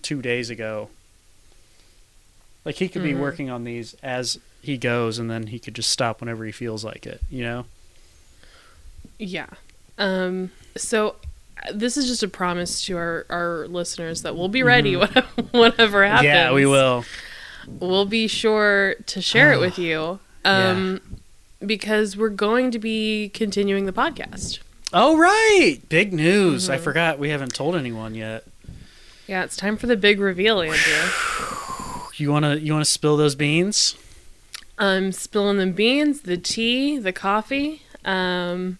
two 0.00 0.22
days 0.22 0.48
ago. 0.48 0.88
Like 2.64 2.76
he 2.76 2.88
could 2.88 3.02
be 3.02 3.12
Mhm. 3.12 3.20
working 3.20 3.50
on 3.50 3.64
these 3.64 3.94
as 4.02 4.38
he 4.62 4.78
goes, 4.78 5.18
and 5.18 5.30
then 5.30 5.48
he 5.48 5.58
could 5.58 5.74
just 5.74 5.90
stop 5.90 6.20
whenever 6.20 6.44
he 6.46 6.52
feels 6.52 6.82
like 6.84 7.04
it. 7.06 7.20
You 7.30 7.42
know? 7.44 7.66
Yeah. 9.18 9.48
Um. 9.98 10.52
So 10.78 11.16
uh, 11.66 11.72
this 11.74 11.96
is 11.96 12.06
just 12.06 12.22
a 12.22 12.28
promise 12.28 12.82
to 12.86 12.96
our 12.96 13.26
our 13.30 13.66
listeners 13.68 14.22
that 14.22 14.36
we'll 14.36 14.48
be 14.48 14.62
ready 14.62 14.96
whatever, 14.96 15.28
whatever 15.52 16.06
happens. 16.06 16.26
Mm-hmm. 16.28 16.34
Yeah, 16.36 16.52
we 16.52 16.66
will. 16.66 17.04
we'll 17.80 18.06
be 18.06 18.26
sure 18.26 18.94
to 19.06 19.20
share 19.20 19.52
it 19.52 19.60
with 19.60 19.78
you 19.78 20.18
um 20.44 21.00
because 21.66 22.16
we're 22.16 22.28
going 22.30 22.70
to 22.70 22.78
be 22.78 23.28
continuing 23.34 23.84
the 23.86 23.92
podcast 23.92 24.60
Oh 24.90 25.18
right, 25.18 25.76
big 25.90 26.14
news! 26.14 26.64
Mm-hmm. 26.64 26.72
I 26.72 26.78
forgot 26.78 27.18
we 27.18 27.28
haven't 27.28 27.52
told 27.54 27.74
anyone 27.76 28.14
yet. 28.14 28.44
yeah 29.26 29.42
it's 29.44 29.56
time 29.56 29.76
for 29.76 29.86
the 29.86 29.96
big 29.96 30.18
reveal 30.20 30.60
andrew 30.62 30.78
You 32.16 32.30
wanna 32.32 32.54
you 32.56 32.72
wanna 32.72 32.84
spill 32.86 33.16
those 33.16 33.34
beans? 33.34 33.96
i'm 34.78 35.10
spilling 35.12 35.58
the 35.58 35.66
beans 35.66 36.20
the 36.22 36.36
tea 36.38 36.98
the 36.98 37.12
coffee 37.12 37.82
um 38.04 38.78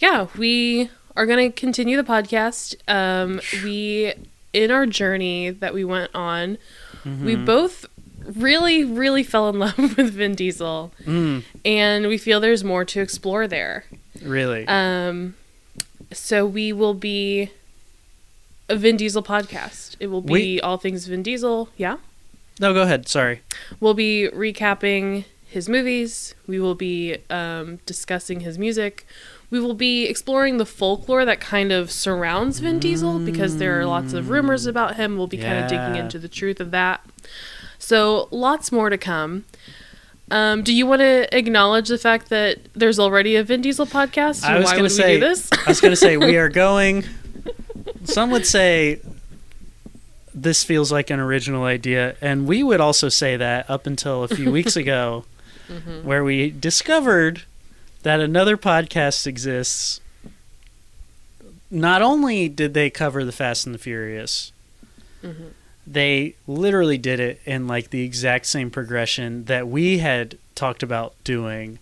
yeah 0.00 0.26
we 0.36 0.90
are 1.16 1.26
going 1.26 1.50
to 1.52 1.60
continue 1.60 1.96
the 1.96 2.02
podcast 2.04 2.74
um 2.88 3.40
we 3.64 4.12
in 4.52 4.70
our 4.70 4.86
journey 4.86 5.50
that 5.50 5.72
we 5.74 5.84
went 5.84 6.10
on 6.14 6.58
we 7.04 7.34
Mm-hmm. 7.34 7.44
both 7.44 7.86
really 8.36 8.84
really 8.84 9.22
fell 9.24 9.48
in 9.48 9.58
love 9.64 9.76
with 9.78 10.12
vin 10.12 10.34
diesel 10.34 10.92
Mm, 11.04 11.42
and 11.64 12.06
we 12.06 12.16
feel 12.18 12.38
there's 12.40 12.62
more 12.64 12.84
to 12.84 13.00
explore 13.00 13.46
there 13.48 13.84
really? 14.22 14.66
Um, 14.68 15.34
so 16.12 16.46
we 16.46 16.72
will 16.72 16.94
be 16.94 17.50
a 18.68 18.76
Vin 18.76 18.96
Diesel 18.96 19.22
podcast. 19.22 19.96
It 19.98 20.06
will 20.08 20.20
be 20.20 20.32
We- 20.32 20.60
all 20.60 20.76
things 20.78 21.06
Vin 21.06 21.22
Diesel. 21.22 21.70
Yeah, 21.76 21.96
no, 22.60 22.72
go 22.72 22.82
ahead. 22.82 23.08
Sorry. 23.08 23.40
we'll 23.80 23.94
be 23.94 24.28
recapping 24.32 25.24
his 25.46 25.68
movies. 25.68 26.34
We 26.46 26.60
will 26.60 26.74
be 26.76 27.16
um, 27.30 27.80
discussing 27.86 28.40
his 28.40 28.58
music. 28.58 29.06
We 29.52 29.60
will 29.60 29.74
be 29.74 30.06
exploring 30.06 30.56
the 30.56 30.66
folklore 30.66 31.24
that 31.24 31.38
kind 31.38 31.70
of 31.70 31.90
surrounds 31.92 32.58
Vin 32.58 32.78
Diesel 32.80 33.18
because 33.20 33.58
there 33.58 33.78
are 33.78 33.84
lots 33.86 34.14
of 34.14 34.30
rumors 34.30 34.66
about 34.66 34.96
him. 34.96 35.16
We'll 35.16 35.26
be 35.28 35.36
kind 35.36 35.58
of 35.62 35.68
digging 35.68 35.94
into 35.96 36.18
the 36.18 36.26
truth 36.28 36.58
of 36.58 36.70
that. 36.72 37.04
So, 37.78 38.28
lots 38.30 38.72
more 38.72 38.88
to 38.90 38.96
come. 38.96 39.44
Um, 40.30 40.62
do 40.62 40.72
you 40.74 40.86
want 40.86 41.00
to 41.00 41.36
acknowledge 41.36 41.88
the 41.88 41.98
fact 41.98 42.30
that 42.30 42.58
there's 42.72 42.98
already 42.98 43.36
a 43.36 43.44
Vin 43.44 43.60
Diesel 43.60 43.86
podcast? 43.86 44.42
I 44.42 44.52
and 44.54 44.60
was 44.60 44.70
why 44.70 44.72
going 44.72 44.82
would 44.84 44.88
to 44.88 44.94
say 44.94 45.14
we 45.14 45.20
do 45.20 45.28
this? 45.28 45.50
I 45.52 45.68
was 45.68 45.80
going 45.80 45.92
to 45.92 45.96
say 45.96 46.16
we 46.16 46.36
are 46.38 46.48
going 46.64 47.04
some 48.04 48.30
would 48.30 48.46
say 48.46 49.00
this 50.34 50.64
feels 50.64 50.90
like 50.90 51.10
an 51.10 51.20
original 51.20 51.64
idea 51.64 52.16
and 52.20 52.46
we 52.46 52.62
would 52.62 52.80
also 52.80 53.08
say 53.08 53.36
that 53.36 53.68
up 53.68 53.86
until 53.86 54.22
a 54.24 54.28
few 54.28 54.50
weeks 54.50 54.76
ago 54.84 55.24
Mm-hmm. 55.68 56.06
where 56.06 56.24
we 56.24 56.50
discovered 56.50 57.44
that 58.02 58.20
another 58.20 58.56
podcast 58.56 59.26
exists 59.26 60.00
not 61.70 62.02
only 62.02 62.48
did 62.48 62.74
they 62.74 62.90
cover 62.90 63.24
the 63.24 63.32
Fast 63.32 63.66
and 63.66 63.74
the 63.74 63.78
Furious 63.78 64.52
Mm-hmm. 65.22 65.44
they 65.86 66.34
literally 66.48 66.98
did 66.98 67.20
it 67.20 67.40
in 67.44 67.68
like 67.68 67.90
the 67.90 68.02
exact 68.04 68.46
same 68.46 68.70
progression 68.72 69.44
that 69.44 69.68
we 69.68 69.98
had 69.98 70.36
talked 70.56 70.82
about 70.82 71.14
doing 71.22 71.78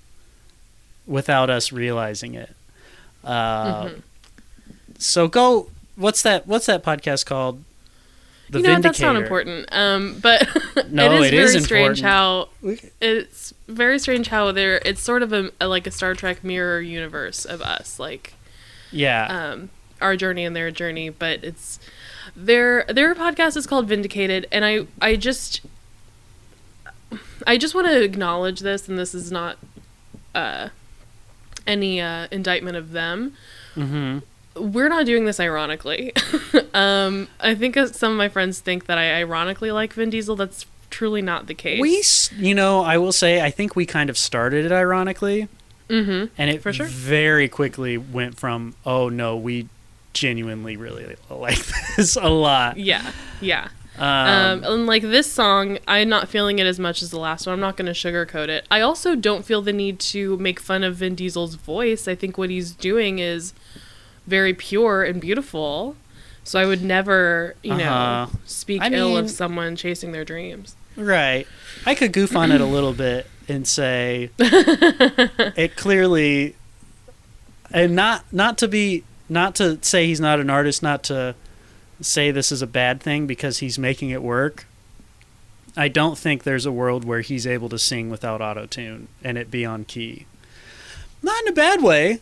without 1.07 1.49
us 1.49 1.73
realizing 1.73 2.35
it. 2.35 2.55
Uh, 3.25 3.85
Mm-hmm. 3.85 4.01
So 4.99 5.27
go. 5.29 5.71
What's 5.97 6.21
that? 6.23 6.47
What's 6.47 6.67
that 6.67 6.83
podcast 6.85 7.25
called? 7.25 7.65
The 8.51 8.59
you 8.59 8.65
know 8.65 8.73
what, 8.75 8.83
that's 8.83 9.01
not 9.01 9.17
important. 9.17 9.69
Um, 9.73 10.19
but 10.21 10.49
No, 10.91 11.13
it 11.13 11.21
is 11.21 11.27
it 11.27 11.31
very 11.31 11.57
is 11.57 11.65
strange 11.65 12.01
how 12.01 12.49
it's 13.01 13.55
very 13.69 13.99
strange 13.99 14.29
how 14.29 14.51
there. 14.53 14.81
It's 14.85 15.01
sort 15.01 15.23
of 15.23 15.33
a, 15.33 15.51
a 15.61 15.69
like 15.69 15.87
a 15.87 15.91
Star 15.91 16.15
Trek 16.15 16.43
mirror 16.43 16.81
universe 16.81 17.45
of 17.45 17.63
us, 17.63 17.99
like 17.99 18.35
Yeah. 18.91 19.27
um, 19.53 19.71
our 20.01 20.17
journey 20.17 20.45
and 20.45 20.57
their 20.57 20.71
journey. 20.71 21.11
But 21.11 21.45
it's 21.45 21.79
their 22.37 22.85
their 22.85 23.15
podcast 23.15 23.57
is 23.57 23.67
called 23.67 23.87
Vindicated, 23.87 24.47
and 24.51 24.65
I 24.65 24.87
I 25.01 25.17
just 25.17 25.61
I 27.47 27.57
just 27.57 27.75
want 27.75 27.87
to 27.87 28.03
acknowledge 28.03 28.61
this, 28.61 28.89
and 28.89 28.99
this 28.99 29.15
is 29.15 29.31
not 29.33 29.59
uh, 30.35 30.69
any 31.67 32.01
uh, 32.01 32.27
indictment 32.31 32.77
of 32.77 32.93
them 32.93 33.35
hmm 33.75 34.19
we're 34.61 34.89
not 34.89 35.07
doing 35.07 35.25
this 35.25 35.41
ironically. 35.41 36.13
um, 36.75 37.29
I 37.41 37.55
think 37.55 37.77
some 37.77 38.13
of 38.13 38.19
my 38.19 38.29
friends 38.29 38.61
think 38.61 38.87
that 38.87 38.99
I 38.99 39.15
ironically 39.21 39.71
like 39.71 39.93
Vin 39.93 40.11
Diesel. 40.11 40.37
That's 40.37 40.67
truly 40.91 41.23
not 41.23 41.47
the 41.47 41.55
case. 41.55 41.81
We, 41.81 42.03
you 42.37 42.55
know, 42.55 42.83
I 42.83 42.99
will 42.99 43.13
say, 43.13 43.43
I 43.43 43.51
think 43.51 43.77
we 43.77 43.87
kind 43.87 44.11
of 44.11 44.19
started 44.19 44.65
it 44.65 44.73
ironically, 44.73 45.49
mm-hmm. 45.89 46.27
and 46.37 46.51
it 46.51 46.63
For 46.63 46.73
sure. 46.73 46.87
very 46.87 47.49
quickly 47.49 47.97
went 47.97 48.39
from, 48.39 48.75
oh 48.85 49.09
no, 49.09 49.37
we 49.37 49.69
genuinely 50.13 50.77
really 50.77 51.17
like 51.29 51.59
this 51.97 52.17
a 52.17 52.29
lot. 52.29 52.77
Yeah, 52.77 53.13
yeah. 53.41 53.69
Um, 53.99 54.05
Um, 54.05 54.65
and 54.65 54.87
like 54.87 55.03
this 55.03 55.31
song, 55.31 55.79
I'm 55.87 56.09
not 56.09 56.29
feeling 56.29 56.59
it 56.59 56.67
as 56.67 56.79
much 56.79 57.03
as 57.03 57.11
the 57.11 57.19
last 57.19 57.47
one. 57.47 57.53
I'm 57.53 57.61
not 57.61 57.77
going 57.77 57.87
to 57.87 57.93
sugarcoat 57.93 58.49
it. 58.49 58.67
I 58.71 58.81
also 58.81 59.15
don't 59.15 59.45
feel 59.45 59.61
the 59.61 59.73
need 59.73 60.01
to 60.01 60.39
make 60.39 60.59
fun 60.59 60.85
of 60.85 60.97
Vin 60.97 61.15
Diesel's 61.15 61.57
voice. 61.57 62.09
I 62.09 62.15
think 62.15 62.39
what 62.39 62.51
he's 62.51 62.73
doing 62.73 63.19
is 63.19 63.53
very 64.31 64.55
pure 64.55 65.03
and 65.03 65.21
beautiful. 65.21 65.97
So 66.45 66.59
I 66.59 66.65
would 66.65 66.83
never, 66.83 67.55
you 67.63 67.77
know, 67.77 67.85
Uh-huh. 67.85 68.37
speak 68.47 68.81
I 68.81 68.89
ill 68.91 69.11
mean- 69.11 69.19
of 69.25 69.31
someone 69.31 69.77
chasing 69.77 70.13
their 70.13 70.25
dreams. 70.25 70.75
Right. 70.97 71.47
I 71.87 71.95
could 71.95 72.13
goof 72.13 72.35
on 72.35 72.51
it 72.51 72.61
a 72.61 72.65
little 72.67 72.93
bit 72.93 73.27
and 73.49 73.67
say 73.67 74.31
it 74.39 75.77
clearly 75.77 76.57
and 77.71 77.95
not 77.95 78.25
not 78.33 78.59
to 78.59 78.69
be 78.69 79.05
not 79.29 79.55
to 79.57 79.79
say 79.83 80.07
he's 80.07 80.21
not 80.21 80.41
an 80.41 80.51
artist, 80.51 80.83
not 80.83 81.03
to 81.05 81.35
say 82.01 82.31
this 82.31 82.51
is 82.51 82.63
a 82.63 82.67
bad 82.67 83.01
thing 83.01 83.27
because 83.27 83.59
he's 83.59 83.79
making 83.79 84.11
it 84.11 84.23
work. 84.23 84.67
I 85.77 85.87
don't 85.89 86.19
think 86.19 86.43
there's 86.43 86.67
a 86.67 86.73
world 86.73 87.05
where 87.05 87.21
he's 87.21 87.47
able 87.47 87.69
to 87.69 87.79
sing 87.79 88.11
without 88.11 88.41
auto 88.41 88.67
tune 88.67 89.07
and 89.23 89.39
it 89.39 89.51
be 89.51 89.65
on 89.65 89.85
key. 89.85 90.27
Not 91.23 91.43
in 91.43 91.49
a 91.49 91.53
bad 91.53 91.83
way. 91.83 92.21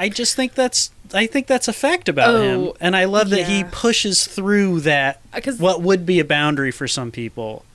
I 0.00 0.08
just 0.08 0.34
think 0.34 0.54
that's 0.54 0.90
I 1.12 1.26
think 1.26 1.46
that's 1.46 1.68
a 1.68 1.74
fact 1.74 2.08
about 2.08 2.42
him. 2.42 2.60
Oh, 2.60 2.76
And 2.80 2.96
I 2.96 3.04
love 3.04 3.28
that 3.30 3.46
he 3.46 3.64
pushes 3.64 4.26
through 4.26 4.80
that 4.80 5.20
what 5.58 5.82
would 5.82 6.06
be 6.06 6.18
a 6.18 6.24
boundary 6.24 6.70
for 6.70 6.88
some 6.88 7.10
people 7.10 7.66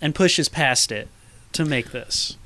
and 0.00 0.16
pushes 0.16 0.48
past 0.48 0.90
it 0.90 1.06
to 1.52 1.64
make 1.64 1.92
this. 1.92 2.36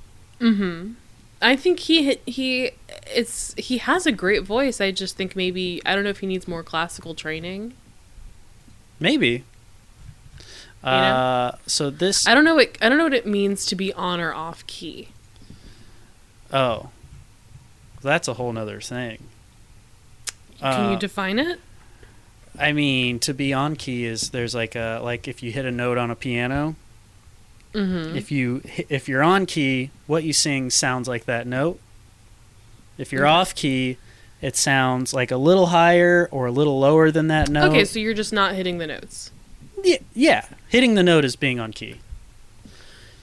Mm-hmm. 0.41 0.93
I 1.41 1.57
think 1.57 1.81
he 1.81 2.19
he 2.27 2.73
it's 3.07 3.55
he 3.55 3.79
has 3.79 4.05
a 4.05 4.13
great 4.13 4.43
voice. 4.43 4.79
I 4.79 4.91
just 4.91 5.17
think 5.17 5.35
maybe 5.35 5.81
I 5.87 5.95
don't 5.95 6.05
know 6.05 6.11
if 6.11 6.19
he 6.19 6.27
needs 6.27 6.47
more 6.47 6.63
classical 6.63 7.15
training. 7.15 7.73
Maybe. 9.01 9.45
know? 10.85 10.91
Uh, 10.91 11.57
so 11.67 11.89
this 11.89 12.27
I 12.27 12.35
don't 12.35 12.45
know 12.45 12.57
what 12.57 12.77
I 12.83 12.91
don't 12.91 12.99
know 12.99 13.05
what 13.05 13.15
it 13.15 13.27
means 13.27 13.65
to 13.67 13.75
be 13.75 13.91
on 13.95 14.21
or 14.21 14.35
off 14.35 14.67
key. 14.67 15.09
oh, 16.53 16.91
that's 18.07 18.29
a 18.29 18.35
whole 18.35 18.53
nother 18.53 18.81
thing. 18.81 19.19
Can 20.61 20.87
Uh, 20.89 20.91
you 20.93 20.99
define 20.99 21.39
it? 21.39 21.61
I 22.59 22.73
mean, 22.73 23.19
to 23.21 23.35
be 23.35 23.53
on 23.53 23.77
key 23.77 24.07
is 24.07 24.31
there's 24.31 24.55
like 24.55 24.75
a 24.75 25.01
like 25.03 25.29
if 25.29 25.43
you 25.43 25.53
hit 25.53 25.67
a 25.67 25.71
note 25.71 25.99
on 25.99 26.11
a 26.11 26.17
piano, 26.17 26.77
Mm-hmm. 27.75 28.17
if 28.17 28.31
you 28.33 28.63
if 28.89 29.07
you're 29.09 29.23
on 29.23 29.45
key, 29.45 29.91
what 30.07 30.25
you 30.25 30.33
sing 30.33 30.71
sounds 30.71 31.07
like 31.09 31.27
that 31.27 31.47
note. 31.47 31.79
If 32.97 33.13
you're 33.13 33.27
Okay. 33.27 33.35
off 33.35 33.55
key, 33.55 33.99
it 34.41 34.57
sounds 34.57 35.13
like 35.13 35.31
a 35.31 35.37
little 35.37 35.67
higher 35.67 36.27
or 36.33 36.47
a 36.47 36.51
little 36.51 36.79
lower 36.81 37.11
than 37.11 37.29
that 37.29 37.51
note. 37.51 37.71
Okay, 37.73 37.85
so 37.85 37.99
you're 37.99 38.15
just 38.15 38.33
not 38.33 38.55
hitting 38.55 38.79
the 38.79 38.87
notes. 38.87 39.31
yeah, 39.85 39.99
yeah, 40.15 40.47
hitting 40.71 40.95
the 40.95 41.03
note 41.03 41.27
is 41.27 41.37
being 41.37 41.61
on 41.61 41.73
key. 41.73 41.97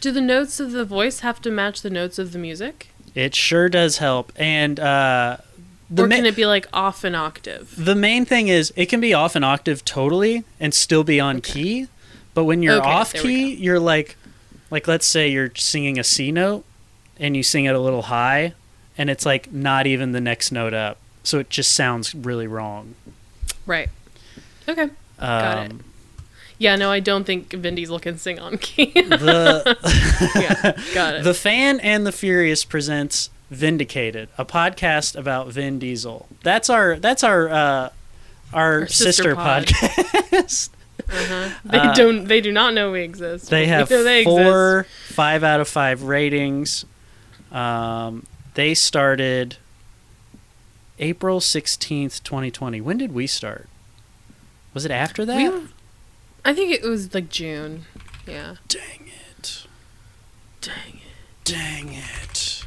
Do 0.02 0.12
the 0.12 0.22
notes 0.22 0.60
of 0.60 0.72
the 0.72 0.86
voice 0.86 1.22
have 1.22 1.41
to 1.41 1.50
match 1.50 1.82
the 1.82 1.89
notes 1.89 2.19
of 2.19 2.32
the 2.34 2.38
music? 2.38 2.89
It 3.15 3.36
sure 3.36 3.69
does 3.69 3.97
help. 3.97 4.32
And 4.36 4.80
uh, 4.80 5.38
the 5.89 6.04
or 6.04 6.08
ma- 6.08 6.15
it 6.15 6.36
be 6.36 6.45
like 6.45 6.67
off 6.73 7.04
an 7.04 7.15
octave? 7.15 7.73
the 7.78 7.95
main 7.95 8.26
thing 8.26 8.47
is 8.47 8.73
it 8.76 8.88
can 8.88 8.99
be 8.99 9.13
off 9.13 9.36
an 9.36 9.43
octave 9.43 9.86
totally 9.86 10.43
and 10.60 10.73
still 10.73 11.04
be 11.04 11.19
on 11.19 11.41
key. 11.41 11.88
But 12.34 12.45
when 12.45 12.63
you're 12.63 12.80
Okay, 12.80 12.89
off 12.89 13.13
key, 13.13 13.54
you're 13.54 13.80
like, 13.80 14.15
like 14.71 14.88
let's 14.88 15.06
say 15.06 15.28
you're 15.30 15.52
singing 15.56 15.99
a 15.99 16.04
C 16.04 16.32
note 16.32 16.65
and 17.19 17.38
you 17.38 17.43
sing 17.43 17.65
it 17.65 17.76
a 17.76 17.80
little 17.80 18.04
high, 18.04 18.54
and 18.97 19.10
it's 19.12 19.26
like 19.26 19.52
not 19.54 19.86
even 19.86 20.13
the 20.13 20.21
next 20.21 20.52
note 20.52 20.73
up, 20.73 20.97
so 21.23 21.38
it 21.38 21.52
just 21.52 21.71
sounds 21.73 22.15
really 22.15 22.47
wrong. 22.47 22.95
Right. 23.67 23.89
Okay. 24.67 24.89
Got 25.19 25.65
it. 25.67 25.71
Yeah, 26.59 26.75
no, 26.75 26.91
I 26.91 26.99
don't 26.99 27.23
think 27.25 27.51
Vin 27.51 27.75
Diesel 27.75 27.99
can 27.99 28.17
sing 28.17 28.39
on 28.39 28.57
key. 28.57 28.85
the 28.93 29.77
yeah, 30.35 30.93
got 30.93 31.15
it. 31.15 31.23
The 31.23 31.33
Fan 31.33 31.79
and 31.81 32.05
the 32.05 32.11
Furious 32.11 32.63
presents 32.63 33.29
Vindicated, 33.49 34.29
a 34.37 34.45
podcast 34.45 35.15
about 35.15 35.47
Vin 35.49 35.77
Diesel. 35.79 36.27
That's 36.43 36.69
our 36.69 36.97
that's 36.97 37.23
our 37.23 37.49
uh, 37.49 37.53
our, 37.53 37.89
Our 38.81 38.87
sister, 38.87 39.05
sister 39.11 39.35
pod. 39.35 39.65
podcast. 39.65 40.69
they 41.65 41.77
uh, 41.77 41.93
don't. 41.93 42.25
They 42.25 42.39
do 42.41 42.51
not 42.51 42.73
know 42.73 42.91
we 42.91 43.01
exist. 43.01 43.49
they 43.49 43.65
have 43.67 43.89
they 43.89 44.21
exist. 44.21 44.25
four 44.25 44.85
five 45.09 45.43
out 45.43 45.59
of 45.59 45.67
five 45.67 46.03
ratings. 46.03 46.85
Um, 47.51 48.25
they 48.53 48.73
started 48.73 49.57
April 50.99 51.39
sixteenth, 51.41 52.23
twenty 52.23 52.51
twenty. 52.51 52.79
When 52.81 52.97
did 52.97 53.11
we 53.13 53.27
start? 53.27 53.67
Was 54.73 54.85
it 54.85 54.91
after 54.91 55.25
that? 55.25 55.53
We- 55.53 55.67
I 56.45 56.53
think 56.53 56.71
it 56.71 56.84
was 56.84 57.13
like 57.13 57.29
June. 57.29 57.86
Yeah. 58.27 58.56
Dang 58.67 59.08
it! 59.38 59.65
Dang 60.62 60.73
it. 60.95 61.43
Dang 61.43 61.93
it! 61.93 62.63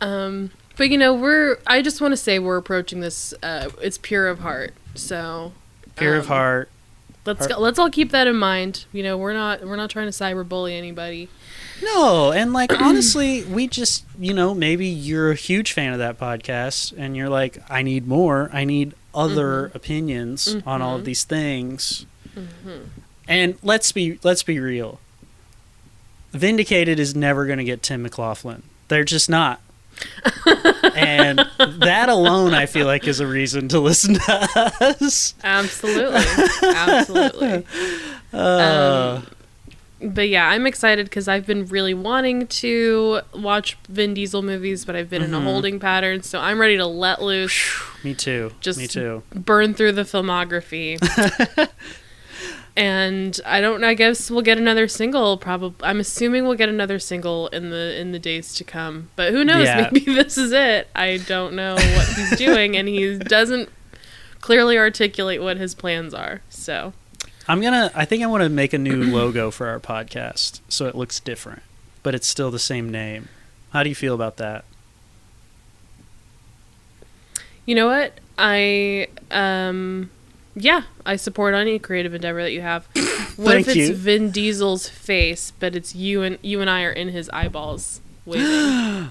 Um, 0.00 0.50
but 0.76 0.88
you 0.90 0.98
know, 0.98 1.14
we're. 1.14 1.58
I 1.66 1.82
just 1.82 2.00
want 2.00 2.12
to 2.12 2.16
say 2.16 2.38
we're 2.38 2.56
approaching 2.56 3.00
this. 3.00 3.32
Uh, 3.42 3.70
it's 3.80 3.98
pure 3.98 4.28
of 4.28 4.40
heart. 4.40 4.74
So 4.94 5.52
Pure 5.96 6.16
of 6.16 6.22
um, 6.24 6.28
heart. 6.28 6.68
Let's 7.24 7.40
Heart- 7.40 7.50
go, 7.52 7.60
let's 7.60 7.78
all 7.78 7.88
keep 7.90 8.10
that 8.10 8.26
in 8.26 8.34
mind. 8.36 8.84
You 8.92 9.02
know, 9.04 9.16
we're 9.16 9.32
not 9.32 9.64
we're 9.64 9.76
not 9.76 9.90
trying 9.90 10.06
to 10.10 10.12
cyberbully 10.12 10.76
anybody. 10.76 11.28
No, 11.82 12.32
and 12.32 12.52
like 12.52 12.72
honestly, 12.82 13.44
we 13.44 13.68
just 13.68 14.04
you 14.18 14.34
know 14.34 14.54
maybe 14.54 14.86
you're 14.86 15.30
a 15.30 15.34
huge 15.36 15.72
fan 15.72 15.92
of 15.92 15.98
that 16.00 16.18
podcast, 16.18 16.92
and 16.96 17.16
you're 17.16 17.28
like, 17.28 17.58
I 17.70 17.82
need 17.82 18.06
more. 18.08 18.50
I 18.52 18.64
need 18.64 18.94
other 19.14 19.66
opinions 19.66 20.56
on 20.66 20.82
all 20.82 20.96
of 20.96 21.02
Mhm. 21.02 21.04
these 21.04 21.24
things. 21.24 22.06
And 23.28 23.56
let's 23.62 23.92
be 23.92 24.18
let's 24.22 24.42
be 24.42 24.58
real. 24.58 24.98
Vindicated 26.32 26.98
is 26.98 27.14
never 27.14 27.46
going 27.46 27.58
to 27.58 27.64
get 27.64 27.82
Tim 27.82 28.02
McLaughlin. 28.02 28.62
They're 28.88 29.04
just 29.04 29.28
not. 29.30 29.60
and 30.96 31.38
that 31.58 32.08
alone, 32.08 32.54
I 32.54 32.66
feel 32.66 32.86
like, 32.86 33.06
is 33.06 33.20
a 33.20 33.26
reason 33.26 33.68
to 33.68 33.78
listen 33.80 34.14
to 34.14 34.68
us. 34.80 35.34
Absolutely, 35.44 36.20
absolutely. 36.74 37.66
Uh, 38.32 39.20
Um, 39.22 39.26
but 40.14 40.28
yeah, 40.28 40.48
I'm 40.48 40.66
excited 40.66 41.04
because 41.06 41.28
I've 41.28 41.46
been 41.46 41.66
really 41.66 41.94
wanting 41.94 42.46
to 42.48 43.20
watch 43.34 43.76
Vin 43.88 44.14
Diesel 44.14 44.42
movies, 44.42 44.84
but 44.84 44.96
I've 44.96 45.08
been 45.10 45.22
in 45.22 45.32
a 45.34 45.38
Mhm. 45.38 45.44
holding 45.44 45.78
pattern, 45.78 46.22
so 46.24 46.40
I'm 46.40 46.58
ready 46.58 46.76
to 46.78 46.86
let 46.86 47.22
loose, 47.22 47.80
Me 48.02 48.14
too. 48.14 48.52
Just- 48.60 48.78
Me 48.78 48.88
too. 48.88 49.22
burn 49.34 49.74
through 49.74 49.92
the 49.92 50.02
filmography. 50.02 50.98
and 52.76 53.38
I 53.44 53.60
don't. 53.60 53.84
I 53.84 53.94
guess 53.94 54.30
we'll 54.30 54.42
get 54.42 54.58
another 54.58 54.88
single. 54.88 55.36
Probably. 55.36 55.84
I'm 55.86 56.00
assuming 56.00 56.44
we'll 56.44 56.54
get 56.54 56.68
another 56.68 56.98
single 56.98 57.48
in 57.48 57.70
the 57.70 57.98
in 58.00 58.12
the 58.12 58.18
days 58.18 58.54
to 58.54 58.64
come. 58.64 59.10
But 59.14 59.32
who 59.32 59.44
knows? 59.44 59.66
Yeah. 59.66 59.90
Maybe 59.92 60.00
this 60.14 60.38
is 60.38 60.52
it. 60.52 60.88
I 60.94 61.18
don't 61.18 61.54
know 61.54 61.74
what 61.74 62.08
he's 62.08 62.36
doing, 62.38 62.76
and 62.76 62.88
he 62.88 63.18
doesn't 63.18 63.68
clearly 64.40 64.78
articulate 64.78 65.42
what 65.42 65.58
his 65.58 65.74
plans 65.74 66.14
are. 66.14 66.40
So 66.48 66.94
I'm 67.46 67.60
gonna. 67.60 67.90
I 67.94 68.04
think 68.04 68.22
I 68.22 68.26
want 68.26 68.42
to 68.42 68.48
make 68.48 68.72
a 68.72 68.78
new 68.78 69.02
logo 69.14 69.50
for 69.50 69.68
our 69.68 69.80
podcast 69.80 70.60
so 70.68 70.86
it 70.86 70.94
looks 70.94 71.20
different, 71.20 71.62
but 72.02 72.14
it's 72.14 72.26
still 72.26 72.50
the 72.50 72.58
same 72.58 72.90
name. 72.90 73.28
How 73.70 73.82
do 73.82 73.88
you 73.90 73.94
feel 73.94 74.14
about 74.14 74.38
that? 74.38 74.64
You 77.66 77.74
know 77.74 77.86
what? 77.86 78.18
I 78.38 79.08
um 79.30 80.10
yeah, 80.54 80.82
I 81.06 81.16
support 81.16 81.54
any 81.54 81.78
creative 81.78 82.14
endeavor 82.14 82.42
that 82.42 82.52
you 82.52 82.60
have. 82.62 82.86
What 83.36 83.56
if 83.56 83.68
it's 83.68 83.76
you. 83.76 83.94
Vin 83.94 84.30
Diesel's 84.30 84.90
face, 84.90 85.52
but 85.58 85.74
it's 85.74 85.94
you 85.94 86.22
and 86.22 86.36
you 86.42 86.60
and 86.60 86.68
I 86.68 86.82
are 86.82 86.90
in 86.92 87.08
his 87.08 87.30
eyeballs 87.30 88.02
waving. 88.26 89.10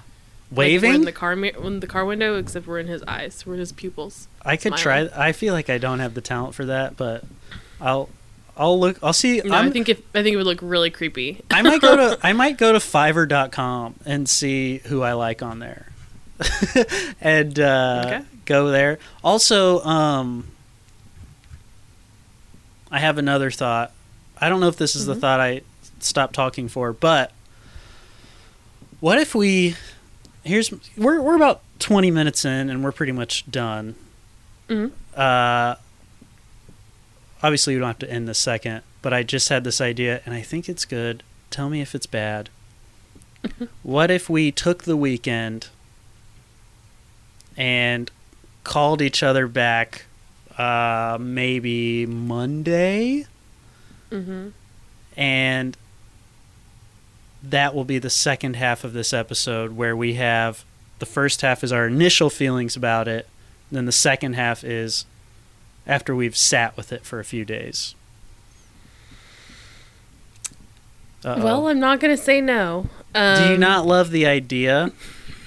Like 0.52 0.82
we're 0.82 0.94
in 0.94 1.02
the 1.02 1.12
car 1.12 1.32
in 1.32 1.80
the 1.80 1.86
car 1.88 2.04
window, 2.04 2.36
except 2.38 2.66
we're 2.68 2.78
in 2.78 2.86
his 2.86 3.02
eyes. 3.08 3.44
We're 3.44 3.54
in 3.54 3.60
his 3.60 3.72
pupils. 3.72 4.28
I 4.44 4.56
could 4.56 4.78
smiling. 4.78 5.08
try. 5.10 5.26
I 5.28 5.32
feel 5.32 5.54
like 5.54 5.68
I 5.68 5.78
don't 5.78 5.98
have 5.98 6.14
the 6.14 6.20
talent 6.20 6.54
for 6.54 6.64
that, 6.66 6.96
but 6.96 7.24
I'll. 7.80 8.08
I'll 8.56 8.78
look. 8.78 8.98
I'll 9.02 9.12
see. 9.14 9.40
No, 9.44 9.56
I 9.56 9.70
think 9.70 9.88
if 9.88 9.98
I 10.14 10.22
think 10.22 10.34
it 10.34 10.36
would 10.36 10.46
look 10.46 10.60
really 10.62 10.90
creepy. 10.90 11.40
I 11.50 11.62
might 11.62 11.80
go 11.80 11.96
to. 11.96 12.18
I 12.26 12.32
might 12.32 12.58
go 12.58 12.72
to 12.72 12.78
Fiverr.com 12.78 13.94
and 14.04 14.28
see 14.28 14.78
who 14.86 15.02
I 15.02 15.14
like 15.14 15.42
on 15.42 15.58
there, 15.58 15.86
and 17.20 17.58
uh, 17.58 18.02
Okay. 18.06 18.22
go 18.44 18.68
there. 18.68 18.98
Also, 19.24 19.80
um, 19.84 20.46
I 22.92 22.98
have 23.00 23.18
another 23.18 23.50
thought. 23.50 23.90
I 24.40 24.48
don't 24.48 24.60
know 24.60 24.68
if 24.68 24.76
this 24.76 24.94
is 24.94 25.06
the 25.06 25.14
Mhm. 25.14 25.20
thought 25.20 25.40
I 25.40 25.62
stopped 25.98 26.34
talking 26.34 26.68
for, 26.68 26.92
but 26.92 27.32
what 29.00 29.18
if 29.18 29.34
we? 29.34 29.74
Here's 30.44 30.70
we're 30.96 31.20
we're 31.20 31.34
about 31.36 31.62
twenty 31.78 32.10
minutes 32.10 32.44
in, 32.44 32.68
and 32.70 32.84
we're 32.84 32.92
pretty 32.92 33.12
much 33.12 33.50
done. 33.50 33.94
Mhm. 34.68 34.92
Uh, 35.16 35.76
obviously, 37.42 37.74
we 37.74 37.80
don't 37.80 37.88
have 37.88 37.98
to 38.00 38.10
end 38.10 38.28
the 38.28 38.34
second, 38.34 38.82
but 39.00 39.12
I 39.12 39.22
just 39.22 39.48
had 39.48 39.64
this 39.64 39.80
idea, 39.80 40.20
and 40.26 40.34
I 40.34 40.42
think 40.42 40.68
it's 40.68 40.84
good. 40.84 41.22
Tell 41.50 41.68
me 41.70 41.80
if 41.80 41.94
it's 41.94 42.06
bad. 42.06 42.50
what 43.82 44.10
if 44.10 44.28
we 44.30 44.52
took 44.52 44.84
the 44.84 44.96
weekend 44.96 45.68
and 47.56 48.10
called 48.64 49.02
each 49.02 49.22
other 49.22 49.46
back 49.48 50.04
uh, 50.58 51.18
maybe 51.20 52.06
Monday? 52.06 53.26
hmm 54.10 54.48
and 55.16 55.76
that 57.42 57.74
will 57.74 57.84
be 57.84 57.98
the 57.98 58.08
second 58.10 58.56
half 58.56 58.84
of 58.84 58.92
this 58.94 59.12
episode 59.12 59.72
where 59.72 59.94
we 59.96 60.14
have 60.14 60.64
the 61.00 61.06
first 61.06 61.40
half 61.42 61.62
is 61.64 61.72
our 61.72 61.86
initial 61.86 62.30
feelings 62.30 62.76
about 62.76 63.08
it 63.08 63.26
then 63.70 63.84
the 63.84 63.92
second 63.92 64.34
half 64.34 64.62
is 64.64 65.04
after 65.86 66.14
we've 66.14 66.36
sat 66.36 66.76
with 66.76 66.92
it 66.92 67.04
for 67.04 67.20
a 67.20 67.24
few 67.24 67.44
days 67.44 67.94
Uh-oh. 71.24 71.44
Well, 71.44 71.68
I'm 71.68 71.78
not 71.78 72.00
gonna 72.00 72.16
say 72.16 72.40
no. 72.40 72.86
Um, 73.14 73.36
do 73.38 73.52
you 73.52 73.58
not 73.58 73.86
love 73.86 74.10
the 74.10 74.26
idea 74.26 74.90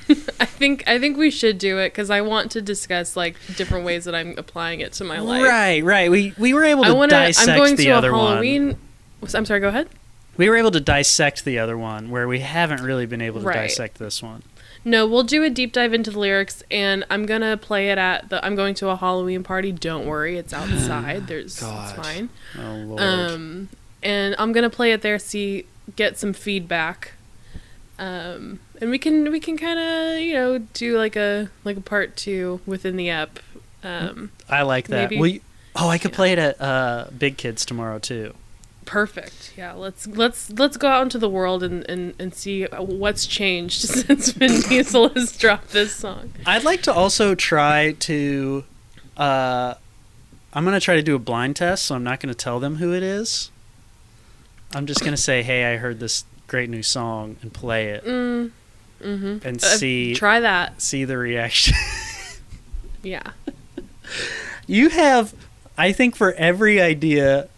I 0.40 0.46
think 0.46 0.84
I 0.88 1.00
think 1.00 1.18
we 1.18 1.32
should 1.32 1.58
do 1.58 1.80
it 1.80 1.90
because 1.90 2.10
I 2.10 2.22
want 2.22 2.52
to 2.52 2.62
discuss 2.62 3.16
like 3.16 3.36
different 3.56 3.86
ways 3.86 4.06
that 4.06 4.14
I'm 4.16 4.36
applying 4.38 4.80
it 4.80 4.94
to 4.94 5.04
my 5.04 5.20
life. 5.20 5.44
right 5.44 5.84
right 5.84 6.10
we 6.12 6.34
we 6.38 6.54
were 6.54 6.64
able 6.64 6.84
to 6.84 6.90
I 6.90 6.94
want 6.94 7.10
to. 7.12 7.16
dissect 7.18 7.50
I'm 7.50 7.58
going 7.58 7.76
the 7.76 7.86
to 7.86 7.90
a 7.90 7.96
other 7.98 8.12
one 8.14 8.78
I'm 9.34 9.46
sorry. 9.46 9.60
Go 9.60 9.70
ahead. 9.70 9.90
we 10.38 10.48
were 10.50 10.56
able 10.58 10.72
to 10.72 10.80
dissect 10.80 11.46
the 11.46 11.58
other 11.58 11.78
one 11.78 12.10
where 12.12 12.28
we 12.28 12.40
haven't 12.40 12.82
really 12.82 13.06
been 13.06 13.22
able 13.22 13.42
to 13.42 13.48
Right. 13.48 13.68
dissect 13.68 13.98
this 13.98 14.22
one 14.22 14.44
No, 14.84 15.08
we'll 15.08 15.24
do 15.24 15.44
a 15.44 15.50
deep 15.50 15.74
dive 15.74 15.94
into 15.96 16.12
the 16.12 16.20
lyrics, 16.20 16.62
and 16.70 17.04
I'm 17.10 17.26
gonna 17.26 17.58
play 17.58 17.90
it 17.90 17.98
at 17.98 18.30
the. 18.30 18.46
I'm 18.46 18.56
going 18.56 18.76
to 18.76 18.90
a 18.90 18.96
Halloween 18.96 19.42
party. 19.42 19.72
Don't 19.72 20.06
worry, 20.06 20.38
it's 20.38 20.54
outside. 20.62 21.26
There's 21.26 21.60
God. 21.60 21.98
it's 21.98 22.08
fine. 22.08 22.30
oh 22.60 22.76
lord 22.86 23.02
Um, 23.02 23.70
and 24.04 24.36
I'm 24.38 24.52
gonna 24.54 24.70
play 24.70 24.92
it 24.92 25.02
there. 25.02 25.18
See, 25.18 25.66
get 25.96 26.20
some 26.20 26.34
feedback. 26.34 27.14
Um, 27.98 28.60
and 28.82 28.90
we 28.90 29.00
can 29.00 29.32
we 29.32 29.40
can 29.40 29.58
kind 29.58 29.80
of 29.80 30.20
you 30.20 30.34
know 30.34 30.58
do 30.74 30.98
like 30.98 31.16
a 31.16 31.50
like 31.64 31.78
a 31.78 31.82
part 31.82 32.16
two 32.18 32.60
within 32.66 32.98
the 32.98 33.10
app. 33.10 33.40
Um, 33.84 34.32
i 34.50 34.64
like 34.64 34.88
that 34.88 35.12
maybe- 35.12 35.32
you- 35.34 35.42
oh 35.76 35.90
i 35.90 36.00
could 36.00 36.12
play 36.12 36.32
it 36.32 36.40
at 36.40 36.60
uh, 36.60 37.06
big 37.16 37.38
kids 37.38 37.64
tomorrow 37.66 38.00
too 38.00 38.34
perfect. 38.86 39.54
Yeah, 39.58 39.74
let's 39.74 40.06
let's 40.08 40.50
let's 40.52 40.78
go 40.78 40.88
out 40.88 41.02
into 41.04 41.18
the 41.18 41.30
world 41.30 41.64
and 41.64 41.84
and 41.90 42.14
and 42.20 42.34
see 42.36 42.66
what's 42.66 43.26
changed 43.26 43.82
since 43.90 44.30
Vin 44.30 44.62
Diesel 44.70 45.10
has 45.10 45.36
dropped 45.36 45.70
this 45.72 45.94
song. 45.96 46.32
I'd 46.46 46.64
like 46.64 46.84
to 46.84 46.94
also 46.94 47.34
try 47.36 47.94
to. 48.02 48.64
Uh, 49.18 49.74
I'm 50.54 50.64
going 50.64 50.76
to 50.76 50.80
try 50.84 50.96
to 50.96 51.02
do 51.02 51.16
a 51.16 51.20
blind 51.20 51.56
test, 51.56 51.86
so 51.86 51.96
I'm 51.96 52.04
not 52.04 52.20
going 52.20 52.34
to 52.34 52.38
tell 52.38 52.60
them 52.60 52.76
who 52.76 52.94
it 52.94 53.02
is. 53.04 53.50
I'm 54.74 54.86
just 54.86 55.02
going 55.02 55.14
to 55.16 55.22
say, 55.22 55.42
hey, 55.44 55.74
I 55.74 55.78
heard 55.78 56.00
this 56.00 56.24
great 56.48 56.70
new 56.70 56.84
song 56.84 57.38
and 57.42 57.52
play 57.54 57.88
it 57.90 58.04
Mm, 58.06 58.52
mm-hmm. 59.02 59.48
and 59.48 59.62
see 59.62 60.14
Try 60.16 60.40
that. 60.42 60.82
see 60.82 61.04
the 61.06 61.18
reaction. 61.18 61.74
Yeah. 63.04 63.34
you 64.66 64.90
have, 64.90 65.36
I 65.78 65.92
think, 65.92 66.16
for 66.16 66.34
every 66.34 66.82
idea 66.82 67.50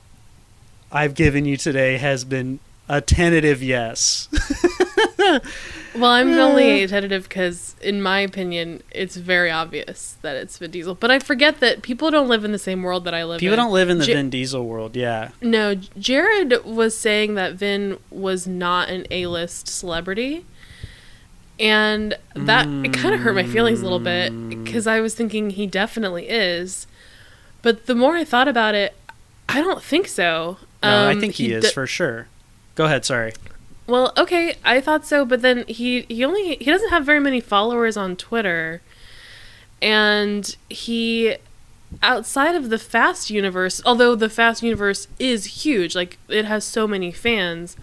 I've 0.91 1.13
given 1.15 1.45
you 1.45 1.55
today 1.55 1.97
has 1.97 2.25
been 2.25 2.59
a 2.89 2.99
tentative 2.99 3.63
yes. 3.63 4.27
Well, 5.97 6.11
I'm 6.11 6.31
only 6.37 6.85
tentative 6.87 7.23
because, 7.23 7.75
in 7.81 8.01
my 8.01 8.19
opinion, 8.19 8.83
it's 8.91 9.15
very 9.15 9.49
obvious 9.51 10.17
that 10.21 10.35
it's 10.35 10.57
Vin 10.57 10.71
Diesel. 10.71 10.95
But 10.95 11.09
I 11.11 11.19
forget 11.19 11.59
that 11.59 11.81
people 11.81 12.11
don't 12.11 12.27
live 12.27 12.43
in 12.45 12.51
the 12.51 12.59
same 12.59 12.83
world 12.83 13.03
that 13.05 13.13
I 13.13 13.23
live 13.23 13.35
in. 13.37 13.39
People 13.39 13.53
in. 13.53 13.57
don't 13.57 13.73
live 13.73 13.89
in 13.89 13.97
the 13.97 14.05
Ja- 14.05 14.13
Vin 14.13 14.29
Diesel 14.29 14.65
world, 14.65 14.95
yeah. 14.95 15.29
No, 15.41 15.75
Jared 15.75 16.63
was 16.65 16.95
saying 16.97 17.35
that 17.35 17.53
Vin 17.53 17.97
was 18.11 18.47
not 18.47 18.89
an 18.89 19.05
A-list 19.11 19.67
celebrity. 19.67 20.45
And 21.59 22.15
that 22.35 22.67
it 22.85 22.93
kind 22.93 23.15
of 23.15 23.21
hurt 23.21 23.33
my 23.33 23.43
feelings 23.43 23.79
a 23.79 23.83
little 23.83 23.99
bit 23.99 24.31
because 24.49 24.85
I 24.85 24.99
was 24.99 25.15
thinking 25.15 25.49
he 25.49 25.65
definitely 25.65 26.29
is. 26.29 26.85
But 27.63 27.87
the 27.87 27.95
more 27.95 28.15
I 28.15 28.23
thought 28.23 28.47
about 28.47 28.75
it, 28.75 28.93
I 29.49 29.61
don't 29.61 29.81
think 29.81 30.07
so. 30.07 30.57
No, 30.83 30.89
I 31.07 31.13
Um, 31.13 31.19
think 31.19 31.33
he, 31.33 31.51
is 31.51 31.63
d- 31.65 31.71
for 31.71 31.87
sure. 31.87 32.27
Go 32.75 32.85
ahead, 32.85 33.05
sorry. 33.05 33.33
Well, 33.87 34.11
okay, 34.17 34.55
I 34.65 34.81
thought 34.81 35.05
so, 35.05 35.25
but 35.25 35.41
then 35.41 35.65
he 35.67 36.01
he 36.03 36.23
only 36.25 36.57
he 36.57 36.65
doesn't 36.65 36.89
have 36.89 37.05
very 37.05 37.21
many 37.21 37.39
followers 37.39 37.95
on 37.95 38.17
Twitter, 38.17 38.81
and 39.81 40.55
he 40.69 41.37
outside 42.03 42.53
of 42.53 42.69
the 42.69 42.77
Fast 42.77 43.29
universe, 43.29 43.81
although 43.85 44.13
the 44.13 44.29
Fast 44.29 44.61
universe 44.61 45.07
is 45.19 45.63
huge, 45.63 45.95
like 45.95 46.17
it 46.27 46.43
has 46.43 46.65
so 46.65 46.85
many 46.85 47.11
fans, 47.13 47.77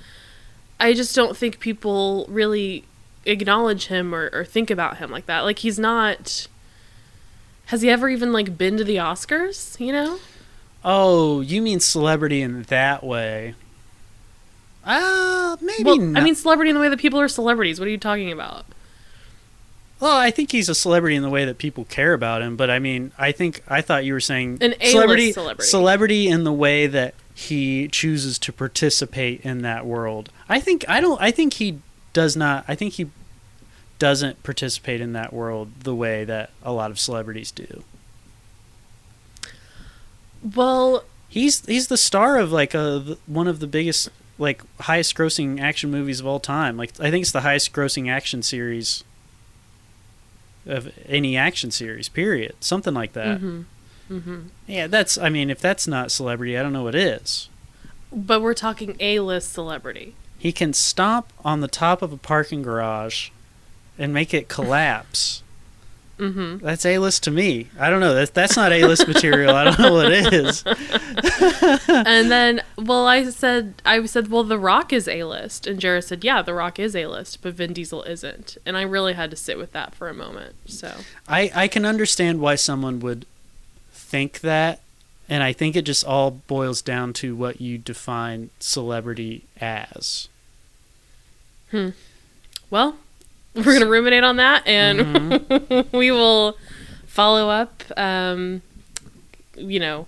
I 0.78 0.92
just 0.92 1.14
don't 1.16 1.36
think 1.36 1.58
people 1.58 2.26
really 2.28 2.84
acknowledge 3.24 3.86
him 3.86 4.14
or, 4.14 4.30
or 4.32 4.44
think 4.44 4.70
about 4.70 4.98
him 4.98 5.10
like 5.10 5.26
that. 5.26 5.40
Like 5.40 5.60
he's 5.60 5.78
not. 5.78 6.48
Has 7.66 7.80
he 7.80 7.88
ever 7.88 8.10
even 8.10 8.30
like 8.32 8.58
been 8.58 8.76
to 8.76 8.84
the 8.84 8.96
Oscars? 8.96 9.78
You 9.80 9.92
know. 9.92 10.18
Oh, 10.84 11.40
you 11.40 11.62
mean 11.62 11.80
celebrity 11.80 12.42
in 12.42 12.64
that 12.64 13.02
way? 13.02 13.54
Uh, 14.84 15.56
maybe 15.60 15.82
Well, 15.84 15.96
not. 15.96 16.20
I 16.20 16.24
mean, 16.24 16.34
celebrity 16.34 16.70
in 16.70 16.74
the 16.74 16.80
way 16.80 16.88
that 16.88 16.98
people 16.98 17.20
are 17.20 17.28
celebrities. 17.28 17.78
What 17.78 17.86
are 17.88 17.90
you 17.90 17.98
talking 17.98 18.30
about? 18.32 18.66
well, 20.00 20.16
I 20.16 20.30
think 20.30 20.52
he's 20.52 20.68
a 20.68 20.74
celebrity 20.74 21.16
in 21.16 21.22
the 21.22 21.30
way 21.30 21.46
that 21.46 21.56
people 21.56 21.84
care 21.86 22.12
about 22.12 22.42
him. 22.42 22.56
But 22.56 22.68
I 22.68 22.78
mean, 22.78 23.12
I 23.18 23.32
think 23.32 23.62
I 23.68 23.80
thought 23.80 24.04
you 24.04 24.12
were 24.12 24.20
saying 24.20 24.58
An 24.60 24.72
A-list 24.74 24.90
celebrity, 24.92 25.32
celebrity. 25.32 25.68
celebrity 25.68 26.28
in 26.28 26.44
the 26.44 26.52
way 26.52 26.86
that 26.86 27.14
he 27.34 27.88
chooses 27.88 28.38
to 28.40 28.52
participate 28.52 29.40
in 29.40 29.62
that 29.62 29.86
world. 29.86 30.28
I 30.48 30.60
think 30.60 30.84
I 30.88 31.00
don't. 31.00 31.20
I 31.22 31.30
think 31.30 31.54
he 31.54 31.78
does 32.12 32.36
not. 32.36 32.64
I 32.68 32.74
think 32.74 32.94
he 32.94 33.08
doesn't 33.98 34.42
participate 34.42 35.00
in 35.00 35.14
that 35.14 35.32
world 35.32 35.70
the 35.84 35.94
way 35.94 36.24
that 36.24 36.50
a 36.62 36.72
lot 36.72 36.90
of 36.90 36.98
celebrities 36.98 37.50
do. 37.50 37.84
Well, 40.54 41.04
He's 41.28 41.66
he's 41.66 41.88
the 41.88 41.96
star 41.96 42.38
of 42.38 42.52
like 42.52 42.74
a 42.74 43.16
one 43.26 43.48
of 43.48 43.58
the 43.58 43.66
biggest 43.66 44.08
like 44.38 44.62
highest 44.80 45.14
grossing 45.14 45.60
action 45.60 45.90
movies 45.90 46.20
of 46.20 46.26
all 46.26 46.40
time. 46.40 46.76
Like 46.76 46.92
I 47.00 47.10
think 47.10 47.22
it's 47.22 47.32
the 47.32 47.42
highest 47.42 47.72
grossing 47.72 48.10
action 48.10 48.42
series 48.42 49.04
of 50.66 50.92
any 51.06 51.36
action 51.36 51.70
series. 51.70 52.08
Period. 52.08 52.54
Something 52.60 52.94
like 52.94 53.12
that. 53.12 53.38
hmm 53.38 53.62
hmm 54.08 54.40
Yeah, 54.66 54.86
that's. 54.86 55.16
I 55.16 55.28
mean, 55.30 55.50
if 55.50 55.60
that's 55.60 55.86
not 55.86 56.10
celebrity, 56.10 56.58
I 56.58 56.62
don't 56.62 56.72
know 56.72 56.82
what 56.84 56.94
is. 56.94 57.48
But 58.12 58.42
we're 58.42 58.54
talking 58.54 58.96
A-list 59.00 59.52
celebrity. 59.52 60.14
He 60.38 60.52
can 60.52 60.72
stomp 60.72 61.32
on 61.44 61.60
the 61.60 61.68
top 61.68 62.02
of 62.02 62.12
a 62.12 62.16
parking 62.16 62.62
garage 62.62 63.30
and 63.98 64.12
make 64.12 64.34
it 64.34 64.48
collapse. 64.48 65.42
Mm-hmm. 66.18 66.64
That's 66.64 66.86
A 66.86 66.98
list 66.98 67.24
to 67.24 67.30
me. 67.30 67.68
I 67.78 67.90
don't 67.90 68.00
know. 68.00 68.14
That's 68.14 68.30
that's 68.30 68.56
not 68.56 68.72
A 68.72 68.84
list 68.86 69.08
material. 69.08 69.54
I 69.54 69.64
don't 69.64 69.78
know 69.78 69.92
what 69.94 70.12
it 70.12 70.32
is. 70.32 70.62
and 71.88 72.30
then, 72.30 72.62
well, 72.76 73.06
I 73.06 73.24
said, 73.30 73.82
I 73.84 74.04
said, 74.06 74.28
well, 74.28 74.44
The 74.44 74.58
Rock 74.58 74.92
is 74.92 75.08
A-list, 75.08 75.66
and 75.66 75.80
Jared 75.80 76.04
said, 76.04 76.24
yeah, 76.24 76.42
The 76.42 76.54
Rock 76.54 76.78
is 76.78 76.94
A-list, 76.94 77.42
but 77.42 77.54
Vin 77.54 77.72
Diesel 77.72 78.02
isn't. 78.04 78.56
And 78.64 78.76
I 78.76 78.82
really 78.82 79.14
had 79.14 79.30
to 79.30 79.36
sit 79.36 79.58
with 79.58 79.72
that 79.72 79.94
for 79.94 80.08
a 80.08 80.14
moment. 80.14 80.54
So 80.66 80.92
I 81.28 81.50
I 81.54 81.68
can 81.68 81.84
understand 81.84 82.40
why 82.40 82.54
someone 82.54 83.00
would 83.00 83.26
think 83.92 84.40
that, 84.40 84.80
and 85.28 85.42
I 85.42 85.52
think 85.52 85.74
it 85.74 85.82
just 85.82 86.04
all 86.04 86.30
boils 86.30 86.80
down 86.80 87.12
to 87.14 87.34
what 87.34 87.60
you 87.60 87.76
define 87.78 88.50
celebrity 88.60 89.44
as. 89.60 90.28
Hmm. 91.70 91.90
Well, 92.70 92.98
we're 93.54 93.62
going 93.64 93.80
to 93.80 93.86
ruminate 93.88 94.24
on 94.24 94.36
that 94.36 94.66
and 94.66 95.00
Mm-hmm. 95.00 95.96
we 95.96 96.10
will 96.10 96.56
follow 97.06 97.48
up, 97.48 97.82
um, 97.96 98.62
you 99.56 99.78
know, 99.78 100.06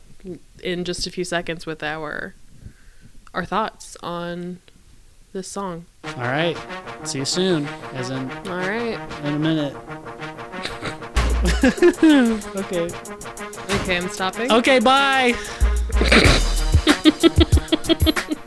in 0.62 0.84
just 0.84 1.06
a 1.06 1.10
few 1.10 1.24
seconds 1.24 1.66
with 1.66 1.82
our 1.82 2.34
our 3.34 3.44
thoughts 3.44 3.96
on 4.02 4.58
this 5.32 5.46
song. 5.46 5.84
All 6.04 6.14
right. 6.22 6.56
See 7.04 7.18
you 7.18 7.24
soon. 7.24 7.66
As 7.92 8.10
in 8.10 8.30
All 8.30 8.56
right. 8.56 8.98
in 9.24 9.34
a 9.34 9.38
minute. 9.38 9.76
okay. 12.56 12.88
Okay, 13.82 13.96
I'm 13.98 14.08
stopping. 14.08 14.50
Okay, 14.50 14.78
bye. 14.80 15.34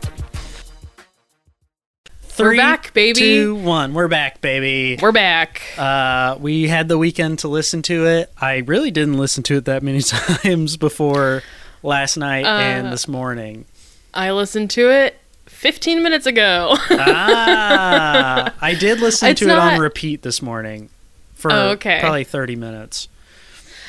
We're 2.38 2.56
back, 2.56 2.94
baby. 2.94 3.18
Two, 3.20 3.54
one. 3.54 3.92
We're 3.92 4.08
back, 4.08 4.40
baby. 4.40 4.98
We're 5.00 5.12
back. 5.12 5.60
Uh, 5.76 6.36
we 6.40 6.68
had 6.68 6.88
the 6.88 6.96
weekend 6.96 7.40
to 7.40 7.48
listen 7.48 7.82
to 7.82 8.06
it. 8.06 8.32
I 8.40 8.58
really 8.58 8.90
didn't 8.90 9.18
listen 9.18 9.42
to 9.44 9.56
it 9.58 9.66
that 9.66 9.82
many 9.82 10.00
times 10.02 10.76
before 10.78 11.42
last 11.82 12.16
night 12.16 12.46
and 12.46 12.86
Uh, 12.86 12.90
this 12.90 13.06
morning. 13.06 13.66
I 14.14 14.30
listened 14.32 14.70
to 14.70 14.90
it 14.90 15.18
15 15.46 16.02
minutes 16.02 16.24
ago. 16.26 16.70
ah, 16.90 18.54
I 18.60 18.74
did 18.74 19.00
listen 19.00 19.28
It's 19.28 19.40
to 19.40 19.48
it 19.48 19.58
on 19.58 19.78
repeat 19.78 20.22
this 20.22 20.40
morning 20.40 20.88
for 21.34 21.52
Oh, 21.52 21.68
okay. 21.70 21.98
probably 22.00 22.24
30 22.24 22.56
minutes. 22.56 23.08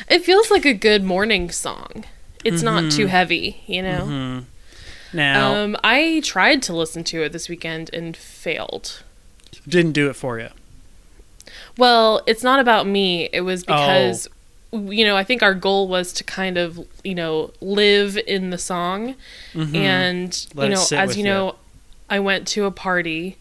it 0.10 0.26
feels 0.26 0.52
like 0.52 0.66
a 0.66 0.74
good 0.74 1.04
morning 1.04 1.50
song. 1.52 2.04
It's 2.44 2.62
not 2.64 2.84
Mm-hmm. 2.84 2.98
too 2.98 3.06
heavy, 3.08 3.62
you 3.68 3.82
know. 3.84 4.44
Now, 5.14 5.54
Um, 5.56 5.78
I 5.84 6.22
tried 6.24 6.62
to 6.64 6.74
listen 6.74 7.04
to 7.06 7.24
it 7.24 7.32
this 7.34 7.50
weekend 7.50 7.90
and 7.94 8.16
failed. 8.16 9.04
didn't 9.68 9.92
do 9.92 10.10
it 10.10 10.16
for 10.16 10.40
you. 10.40 10.50
Well, 11.78 12.22
it's 12.26 12.44
not 12.44 12.60
about 12.60 12.88
me. 12.88 13.30
It 13.34 13.42
was 13.42 13.64
Oh. 13.64 13.66
because 13.68 14.28
you 14.74 15.04
know, 15.04 15.18
I 15.18 15.26
think 15.26 15.44
our 15.44 15.54
goal 15.54 15.90
was 15.90 16.14
to 16.14 16.24
kind 16.24 16.58
of, 16.58 16.80
you 17.04 17.14
know, 17.14 17.52
live 17.60 18.18
in 18.26 18.52
the 18.52 18.58
song 18.58 19.16
and 19.54 20.32
Mm-hmm. 20.32 20.58
Let 20.58 20.70
you 20.70 20.76
know, 20.76 20.86
as 20.98 21.18
you 21.18 21.24
you. 21.26 21.30
know, 21.30 21.56
I 22.10 22.20
went 22.20 22.48
to 22.50 22.64
a 22.64 22.72
party 22.72 23.36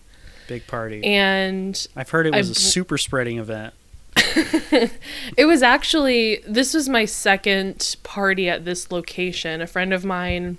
Big 0.49 0.67
party. 0.67 1.05
and 1.05 1.87
I've 1.95 2.11
heard 2.11 2.27
it 2.27 2.35
was 2.35 2.51
a 2.51 2.55
super 2.57 2.99
spreading 2.99 3.39
event. 3.39 3.75
It 5.37 5.45
was 5.47 5.63
actually 5.63 6.43
this 6.47 6.75
was 6.75 6.89
my 6.89 7.05
second 7.05 7.95
party 8.03 8.49
at 8.49 8.65
this 8.65 8.91
location. 8.91 9.61
A 9.61 9.67
friend 9.69 9.93
of 9.93 10.05
mine 10.05 10.59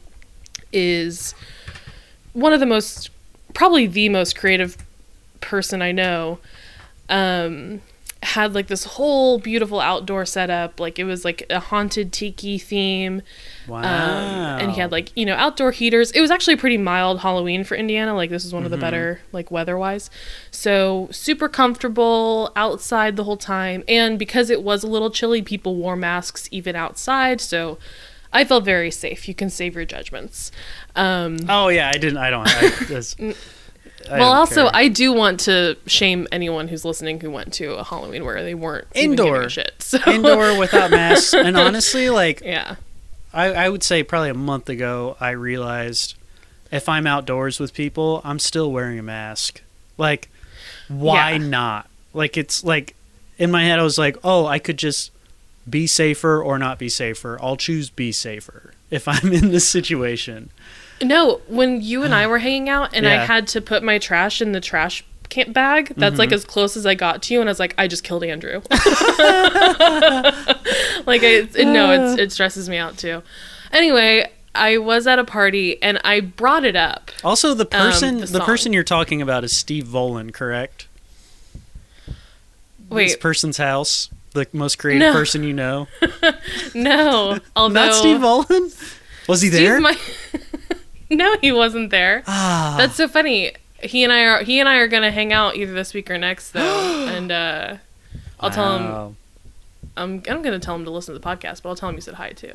is 0.73 1.34
one 2.34 2.53
of 2.53 2.60
the 2.60 2.65
most 2.65 3.10
probably 3.53 3.88
the 3.88 4.10
most 4.10 4.38
creative 4.38 4.77
person 5.41 5.81
I 5.81 5.91
know. 5.91 6.39
Um 7.10 7.81
had 8.23 8.53
like 8.53 8.67
this 8.67 8.84
whole 8.84 9.39
beautiful 9.39 9.79
outdoor 9.79 10.27
setup. 10.27 10.79
Like 10.79 10.99
it 10.99 11.05
was 11.05 11.25
like 11.25 11.43
a 11.49 11.60
haunted 11.60 12.13
tiki 12.13 12.60
theme. 12.60 13.23
Wow. 13.67 13.79
um, 13.79 14.62
and 14.62 14.71
he 14.71 14.79
had 14.79 14.91
like 14.91 15.12
you 15.17 15.25
know 15.25 15.34
outdoor 15.34 15.71
heaters. 15.71 16.12
It 16.12 16.21
was 16.21 16.29
actually 16.29 16.53
a 16.53 16.57
pretty 16.57 16.77
mild 16.77 17.21
halloween 17.21 17.63
for 17.63 17.73
indiana. 17.75 18.13
Like 18.13 18.29
this 18.29 18.45
is 18.45 18.53
one 18.53 18.63
of 18.63 18.69
the 18.69 18.77
Mm-hmm. 18.77 18.81
better 18.81 19.21
like 19.31 19.49
weather 19.51 19.75
wise 19.77 20.10
so 20.51 21.07
super 21.12 21.49
comfortable 21.49 22.51
outside 22.55 23.15
the 23.15 23.23
whole 23.23 23.38
time. 23.38 23.84
And 23.88 24.19
because 24.19 24.51
it 24.51 24.62
was 24.62 24.84
a 24.84 24.88
little 24.88 25.10
chilly 25.10 25.41
people 25.41 25.75
wore 25.75 25.95
masks 25.95 26.47
even 26.51 26.75
outside. 26.75 27.41
So 27.41 27.79
i 28.33 28.43
felt 28.45 28.63
very 28.65 28.91
safe 28.91 29.27
you 29.27 29.33
can 29.35 29.49
save 29.49 29.75
your 29.75 29.85
judgments 29.85 30.51
um, 30.95 31.37
Oh 31.47 31.69
yeah, 31.69 31.89
I 31.89 31.97
didn't. 31.97 32.17
I 32.17 32.29
don't. 32.29 32.47
I, 32.47 33.03
I 34.09 34.19
well 34.19 34.33
also 34.33 34.63
care. 34.63 34.71
i 34.73 34.87
do 34.87 35.13
want 35.13 35.39
to 35.41 35.77
shame 35.85 36.27
anyone 36.31 36.67
who's 36.67 36.83
listening 36.83 37.19
who 37.19 37.29
went 37.31 37.53
to 37.53 37.73
a 37.75 37.83
halloween 37.83 38.25
where 38.25 38.41
they 38.43 38.55
weren't 38.55 38.87
Indoor. 38.93 39.47
shit 39.49 39.73
so 39.79 39.99
indoor 40.07 40.57
without 40.57 40.91
masks. 41.01 41.33
And 41.33 41.55
honestly, 41.57 42.09
like 42.09 42.41
yeah 42.41 42.75
I, 43.33 43.53
I 43.53 43.69
would 43.69 43.83
say 43.83 44.03
probably 44.03 44.29
a 44.29 44.33
month 44.33 44.67
ago, 44.67 45.15
I 45.21 45.29
realized 45.29 46.15
if 46.69 46.89
I'm 46.89 47.07
outdoors 47.07 47.59
with 47.61 47.73
people, 47.73 48.19
I'm 48.25 48.39
still 48.39 48.69
wearing 48.73 48.99
a 48.99 49.03
mask. 49.03 49.61
Like, 49.97 50.27
why 50.89 51.31
Yeah. 51.31 51.37
not? 51.37 51.89
Like, 52.13 52.35
it's 52.35 52.61
like 52.61 52.93
in 53.37 53.49
my 53.49 53.63
head, 53.63 53.79
I 53.79 53.83
was 53.83 53.97
like, 53.97 54.17
oh, 54.25 54.45
I 54.47 54.59
could 54.59 54.75
just 54.77 55.11
be 55.69 55.88
safer 55.88 56.41
or 56.41 56.58
not 56.58 56.80
be 56.80 56.89
safer. 56.89 57.38
I'll 57.41 57.58
choose 57.58 57.89
be 57.89 58.12
safer 58.12 58.74
if 58.89 59.08
I'm 59.08 59.32
in 59.32 59.52
this 59.52 59.67
situation. 59.67 60.50
No, 61.04 61.41
when 61.47 61.82
you 61.82 62.04
and 62.04 62.13
I 62.13 62.28
were 62.32 62.39
hanging 62.39 62.69
out 62.69 62.93
and 62.93 63.08
I 63.08 63.26
had 63.26 63.47
to 63.50 63.62
put 63.62 63.84
my 63.84 63.97
trash 63.97 64.41
in 64.41 64.52
the 64.52 64.62
trash 64.62 65.04
can 65.30 65.54
bag, 65.54 65.93
that's 65.95 66.12
Mm-hmm. 66.12 66.19
like 66.19 66.32
as 66.34 66.43
close 66.43 66.76
as 66.76 66.86
I 66.86 66.93
got 66.93 67.24
to 67.24 67.34
you, 67.34 67.39
and 67.39 67.50
I 67.50 67.52
was 67.52 67.60
like, 67.60 67.74
I 67.78 67.88
just 67.88 68.04
killed 68.04 68.24
Andrew. 68.24 68.62
like, 68.69 68.82
I, 71.24 71.47
it, 71.56 71.67
no, 71.67 71.91
it's, 71.91 72.19
it 72.19 72.32
stresses 72.32 72.67
me 72.67 72.78
out 72.78 72.97
too. 72.97 73.24
Anyway, 73.71 74.30
I 74.54 74.78
was 74.78 75.08
at 75.08 75.19
a 75.19 75.24
party 75.24 75.82
and 75.82 76.00
I 76.04 76.19
brought 76.19 76.65
it 76.65 76.76
up. 76.76 77.12
Also, 77.24 77.54
the 77.54 77.65
person 77.65 78.19
the 78.19 78.26
the, 78.26 78.39
person 78.41 78.74
you're 78.74 78.84
talking 78.84 79.21
about 79.21 79.45
is 79.45 79.56
Steve 79.56 79.86
Volan, 79.86 80.34
correct? 80.34 80.88
Wait. 82.89 83.08
This 83.08 83.15
person's 83.15 83.58
house, 83.58 84.10
the 84.33 84.47
most 84.53 84.77
creative 84.77 85.01
No. 85.01 85.13
person 85.13 85.43
you 85.43 85.53
know. 85.53 85.87
no, 86.75 87.39
although 87.55 87.73
Not 87.73 87.93
Steve 87.93 88.17
Volan. 88.17 88.93
Was 89.27 89.41
he 89.41 89.49
there? 89.49 89.79
might- 89.79 89.99
no, 91.09 91.37
he 91.41 91.51
wasn't 91.51 91.89
there. 91.91 92.23
ah, 92.27 92.75
That's 92.77 92.95
so 92.95 93.07
funny. 93.07 93.53
He 93.81 94.03
and 94.03 94.13
I 94.13 94.21
are 94.25 94.43
he 94.43 94.59
and 94.59 94.69
I 94.69 94.75
are 94.77 94.87
gonna 94.87 95.11
hang 95.11 95.33
out 95.33 95.55
either 95.55 95.73
this 95.73 95.93
week 95.93 96.09
or 96.11 96.17
next 96.17 96.51
though, 96.51 97.07
and 97.09 97.31
uh, 97.31 97.77
I'll 98.39 98.51
tell 98.51 98.77
him 98.77 99.17
I'm 99.97 100.23
I'm 100.29 100.41
gonna 100.41 100.59
tell 100.59 100.75
him 100.75 100.85
to 100.85 100.91
listen 100.91 101.13
to 101.15 101.19
the 101.19 101.25
podcast, 101.25 101.61
but 101.63 101.69
I'll 101.69 101.75
tell 101.75 101.89
him 101.89 101.95
you 101.95 102.01
said 102.01 102.13
hi 102.15 102.29
too. 102.31 102.53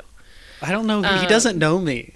I 0.61 0.71
don't 0.71 0.87
know. 0.87 1.01
he 1.01 1.07
Um, 1.07 1.27
doesn't 1.27 1.57
know 1.59 1.79
me. 1.79 2.13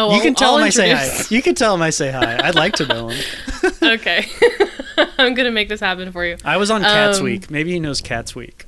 Oh, 0.00 0.14
you 0.14 0.20
can 0.20 0.34
tell 0.34 0.52
I'll 0.52 0.58
him 0.58 0.64
I 0.64 0.70
say 0.70 0.90
hi. 0.92 1.02
introduce- 1.04 1.30
You 1.32 1.42
can 1.42 1.54
tell 1.54 1.74
him 1.74 1.82
I 1.82 1.90
say 1.90 2.10
hi. 2.12 2.38
I'd 2.46 2.54
like 2.54 2.74
to 2.74 2.86
know 2.86 3.08
him. 3.08 3.20
okay, 3.82 4.26
I'm 5.18 5.34
gonna 5.34 5.50
make 5.50 5.68
this 5.68 5.80
happen 5.80 6.12
for 6.12 6.24
you. 6.24 6.36
I 6.44 6.56
was 6.56 6.70
on 6.70 6.82
Cats 6.82 7.18
Um, 7.18 7.24
Week. 7.24 7.50
Maybe 7.50 7.72
he 7.72 7.80
knows 7.80 8.00
Cats 8.00 8.34
Week. 8.36 8.66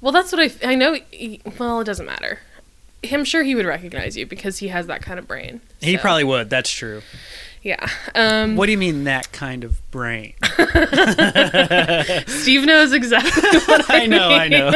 Well, 0.00 0.12
that's 0.12 0.30
what 0.32 0.40
I 0.40 0.50
I 0.72 0.74
know. 0.74 0.98
He, 1.10 1.40
well, 1.58 1.80
it 1.80 1.84
doesn't 1.84 2.06
matter. 2.06 2.40
I'm 3.10 3.24
sure 3.24 3.42
he 3.42 3.54
would 3.54 3.64
recognize 3.66 4.14
you 4.16 4.26
because 4.26 4.58
he 4.58 4.68
has 4.68 4.86
that 4.88 5.00
kind 5.02 5.18
of 5.18 5.26
brain. 5.26 5.60
He 5.80 5.96
probably 5.96 6.24
would. 6.24 6.50
That's 6.50 6.70
true. 6.70 7.02
yeah. 7.62 7.88
Um, 8.14 8.56
What 8.56 8.66
do 8.66 8.72
you 8.72 8.78
mean 8.78 9.04
that 9.04 9.32
kind 9.32 9.64
of 9.64 9.80
brain? 9.90 10.34
Steve 12.28 12.64
knows 12.64 12.92
exactly 12.92 13.58
what 13.66 13.90
I, 13.90 14.02
I 14.02 14.06
know. 14.06 14.28
I 14.30 14.48
know. 14.48 14.70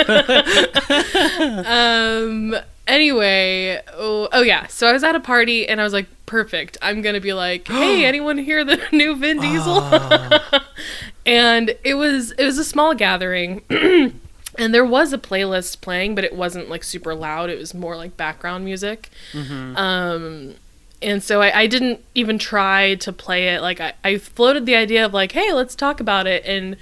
Um. 2.57 2.57
Anyway, 2.87 3.81
oh, 3.95 4.29
oh 4.33 4.43
yeah. 4.43 4.67
So 4.69 4.87
I 4.87 4.93
was 4.93 5.03
at 5.03 5.15
a 5.15 5.21
party 5.21 5.69
and 5.69 5.81
I 5.81 5.85
was 5.85 5.93
like, 5.93 6.07
perfect. 6.27 6.77
I'm 6.83 7.03
gonna 7.03 7.21
be 7.21 7.33
like, 7.33 7.69
hey, 7.69 8.05
anyone 8.05 8.39
hear 8.39 8.65
the 8.65 8.81
new 8.93 9.17
Vin 9.17 9.41
Diesel? 9.41 9.83
and 11.27 11.75
it 11.85 11.95
was 11.95 12.33
it 12.33 12.45
was 12.45 12.59
a 12.59 12.65
small 12.65 12.95
gathering. 12.95 13.63
And 14.59 14.73
there 14.73 14.87
was 14.87 15.13
a 15.13 15.19
playlist 15.19 15.83
playing, 15.83 16.15
but 16.15 16.25
it 16.25 16.35
wasn't 16.35 16.71
like 16.71 16.83
super 16.83 17.15
loud. 17.15 17.51
It 17.51 17.59
was 17.59 17.75
more 17.75 17.95
like 17.95 18.17
background 18.17 18.65
music. 18.65 19.11
Um, 19.35 20.55
and 21.03 21.23
so 21.23 21.43
I, 21.43 21.61
I 21.61 21.67
didn't 21.67 22.03
even 22.15 22.39
try 22.39 22.95
to 22.97 23.13
play 23.13 23.49
it. 23.55 23.61
Like 23.61 23.81
I, 23.81 23.95
I 24.03 24.19
floated 24.19 24.67
the 24.67 24.75
idea 24.75 25.05
of 25.05 25.13
like, 25.13 25.33
hey, 25.33 25.53
let's 25.53 25.75
talk 25.75 26.01
about 26.01 26.27
it, 26.27 26.45
and 26.45 26.77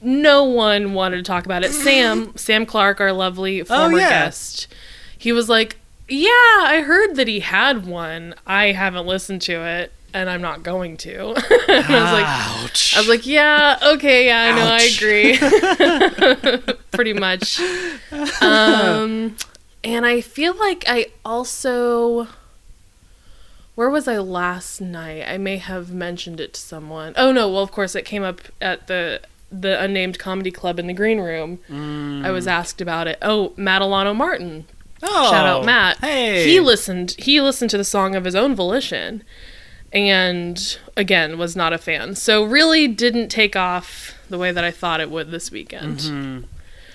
no 0.00 0.44
one 0.44 0.94
wanted 0.94 1.18
to 1.18 1.22
talk 1.22 1.44
about 1.44 1.64
it. 1.64 1.72
Sam, 1.72 2.36
Sam 2.36 2.66
Clark, 2.66 3.00
our 3.00 3.12
lovely 3.12 3.62
former 3.62 3.98
yeah. 3.98 4.08
guest, 4.08 4.68
he 5.18 5.32
was 5.32 5.48
like, 5.48 5.78
yeah, 6.08 6.30
I 6.30 6.82
heard 6.86 7.16
that 7.16 7.28
he 7.28 7.40
had 7.40 7.86
one. 7.86 8.34
I 8.46 8.72
haven't 8.72 9.06
listened 9.06 9.42
to 9.42 9.64
it, 9.64 9.92
and 10.14 10.30
I'm 10.30 10.40
not 10.42 10.62
going 10.62 10.96
to. 10.98 11.28
and 11.68 11.86
I 11.86 12.02
was 12.02 12.12
like, 12.12 12.26
Ouch. 12.26 12.96
I 12.96 13.00
was 13.00 13.08
like, 13.08 13.26
yeah, 13.26 13.78
okay, 13.82 14.26
yeah, 14.26 14.42
I 14.42 14.56
know. 14.56 14.68
I 14.72 14.82
agree. 16.56 16.74
Pretty 16.92 17.12
much. 17.12 17.60
Um, 18.40 19.36
and 19.82 20.06
I 20.06 20.20
feel 20.20 20.54
like 20.54 20.84
I 20.86 21.06
also 21.24 22.28
where 23.76 23.90
was 23.90 24.08
I 24.08 24.16
last 24.18 24.80
night? 24.80 25.24
I 25.28 25.36
may 25.36 25.58
have 25.58 25.92
mentioned 25.92 26.40
it 26.40 26.54
to 26.54 26.60
someone. 26.60 27.12
Oh 27.16 27.30
no, 27.30 27.48
well 27.48 27.62
of 27.62 27.70
course 27.70 27.94
it 27.94 28.04
came 28.04 28.22
up 28.22 28.40
at 28.60 28.86
the 28.88 29.20
the 29.52 29.80
unnamed 29.80 30.18
comedy 30.18 30.50
club 30.50 30.78
in 30.78 30.86
the 30.86 30.92
green 30.92 31.20
room. 31.20 31.60
I 32.24 32.30
was 32.30 32.46
asked 32.48 32.80
about 32.80 33.06
it. 33.06 33.18
Oh, 33.22 33.52
Matt 33.56 33.82
Alano 33.82 34.16
Martin. 34.16 34.66
Oh, 35.02 35.30
Shout 35.30 35.46
out 35.46 35.64
Matt. 35.64 35.98
Hey, 35.98 36.44
He 36.50 36.60
listened 36.60 37.14
he 37.18 37.40
listened 37.40 37.70
to 37.70 37.78
the 37.78 37.84
song 37.84 38.14
of 38.14 38.24
his 38.24 38.34
own 38.34 38.54
volition 38.54 39.22
and 39.92 40.78
again 40.96 41.38
was 41.38 41.54
not 41.56 41.72
a 41.72 41.78
fan. 41.78 42.14
So 42.14 42.42
really 42.44 42.88
didn't 42.88 43.28
take 43.28 43.56
off 43.56 44.14
the 44.28 44.38
way 44.38 44.52
that 44.52 44.64
I 44.64 44.70
thought 44.70 45.00
it 45.00 45.10
would 45.10 45.30
this 45.30 45.50
weekend. 45.50 46.46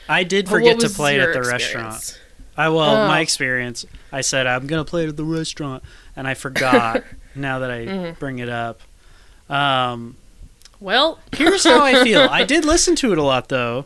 I 0.10 0.24
did 0.24 0.50
forget 0.50 0.80
to 0.82 0.90
play 0.90 1.16
it 1.16 1.22
at 1.22 1.34
the 1.34 1.40
experience? 1.40 1.64
restaurant. 1.64 2.20
I 2.58 2.70
well, 2.70 3.04
Oh. 3.06 3.08
my 3.08 3.22
experience. 3.22 3.86
I 4.12 4.22
said 4.22 4.46
I'm 4.48 4.68
gonna 4.68 4.84
play 4.84 5.04
it 5.06 5.10
at 5.10 5.16
the 5.18 5.24
restaurant, 5.24 5.84
and 6.16 6.28
I 6.28 6.34
forgot. 6.34 7.04
now 7.36 7.60
that 7.60 7.72
I 7.72 7.86
Mm-hmm. 7.86 8.20
bring 8.20 8.40
it 8.40 8.50
up, 8.50 8.82
um, 9.50 10.18
Well, 10.82 11.20
here's 11.34 11.64
how 11.64 11.82
I 11.86 12.04
feel. 12.04 12.22
I 12.30 12.44
did 12.44 12.66
listen 12.66 12.96
to 12.98 13.14
it 13.14 13.18
a 13.18 13.24
lot 13.24 13.48
though, 13.48 13.86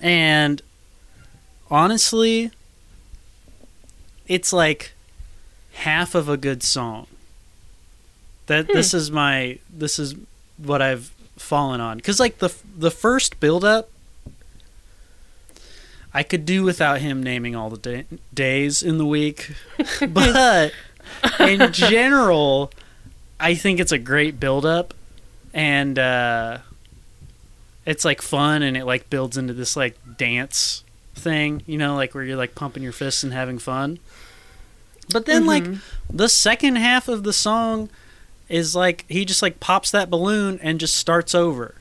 and 0.00 0.62
honestly, 1.70 2.50
it's 4.32 4.52
like 4.52 4.92
half 5.74 6.14
of 6.14 6.28
a 6.28 6.36
good 6.36 6.62
song. 6.62 7.06
That 8.46 8.66
Hmm. 8.66 8.72
this 8.72 8.94
is 8.94 9.10
my 9.10 9.58
this 9.72 9.98
is 9.98 10.14
what 10.56 10.80
I've 10.82 11.10
fallen 11.36 11.80
on 11.80 11.96
because 11.98 12.18
like 12.20 12.38
the 12.38 12.52
the 12.78 12.90
first 12.90 13.38
build 13.40 13.64
up. 13.64 13.88
I 16.14 16.22
could 16.22 16.44
do 16.44 16.62
without 16.62 17.00
him 17.00 17.22
naming 17.22 17.56
all 17.56 17.70
the 17.70 17.78
da- 17.78 18.04
days 18.34 18.82
in 18.82 18.98
the 18.98 19.06
week, 19.06 19.52
but 20.08 20.72
in 21.40 21.72
general, 21.72 22.70
I 23.40 23.54
think 23.54 23.80
it's 23.80 23.92
a 23.92 23.98
great 23.98 24.38
build 24.38 24.66
up, 24.66 24.92
and 25.54 25.98
uh, 25.98 26.58
it's 27.86 28.04
like 28.04 28.20
fun, 28.20 28.62
and 28.62 28.76
it 28.76 28.84
like 28.84 29.08
builds 29.08 29.38
into 29.38 29.54
this 29.54 29.74
like 29.74 29.96
dance 30.18 30.84
thing, 31.14 31.62
you 31.66 31.78
know, 31.78 31.94
like 31.94 32.14
where 32.14 32.24
you're 32.24 32.36
like 32.36 32.54
pumping 32.54 32.82
your 32.82 32.92
fists 32.92 33.24
and 33.24 33.32
having 33.32 33.58
fun. 33.58 33.98
But 35.10 35.26
then 35.26 35.46
like 35.46 35.64
the 36.10 36.28
second 36.28 36.76
half 36.76 37.08
of 37.08 37.22
the 37.24 37.32
song 37.32 37.88
is 38.48 38.74
like 38.76 39.04
he 39.08 39.24
just 39.24 39.42
like 39.42 39.60
pops 39.60 39.90
that 39.90 40.10
balloon 40.10 40.58
and 40.62 40.78
just 40.80 40.94
starts 40.96 41.34
over. 41.34 41.74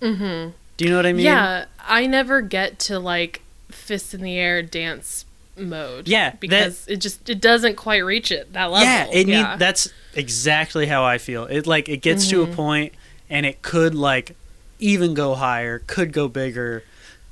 mhm. 0.00 0.52
Do 0.76 0.84
you 0.84 0.90
know 0.90 0.96
what 0.96 1.06
I 1.06 1.12
mean? 1.12 1.26
Yeah, 1.26 1.66
I 1.86 2.06
never 2.06 2.40
get 2.40 2.78
to 2.80 2.98
like 2.98 3.42
fist 3.70 4.14
in 4.14 4.22
the 4.22 4.38
air 4.38 4.62
dance 4.62 5.24
mode. 5.56 6.08
Yeah, 6.08 6.30
that- 6.30 6.40
because 6.40 6.86
it 6.88 6.96
just 6.96 7.28
it 7.28 7.40
doesn't 7.40 7.76
quite 7.76 7.98
reach 8.04 8.32
it 8.32 8.52
that 8.54 8.70
level. 8.70 8.86
Yeah, 8.86 9.06
it 9.12 9.28
yeah. 9.28 9.50
Need, 9.52 9.58
that's 9.58 9.90
exactly 10.14 10.86
how 10.86 11.04
I 11.04 11.18
feel. 11.18 11.44
It 11.46 11.66
like 11.66 11.88
it 11.88 11.98
gets 11.98 12.28
to 12.30 12.42
a 12.42 12.46
point 12.46 12.94
and 13.28 13.44
it 13.44 13.60
could 13.62 13.94
like 13.94 14.34
even 14.78 15.12
go 15.12 15.34
higher, 15.34 15.80
could 15.86 16.12
go 16.12 16.28
bigger, 16.28 16.82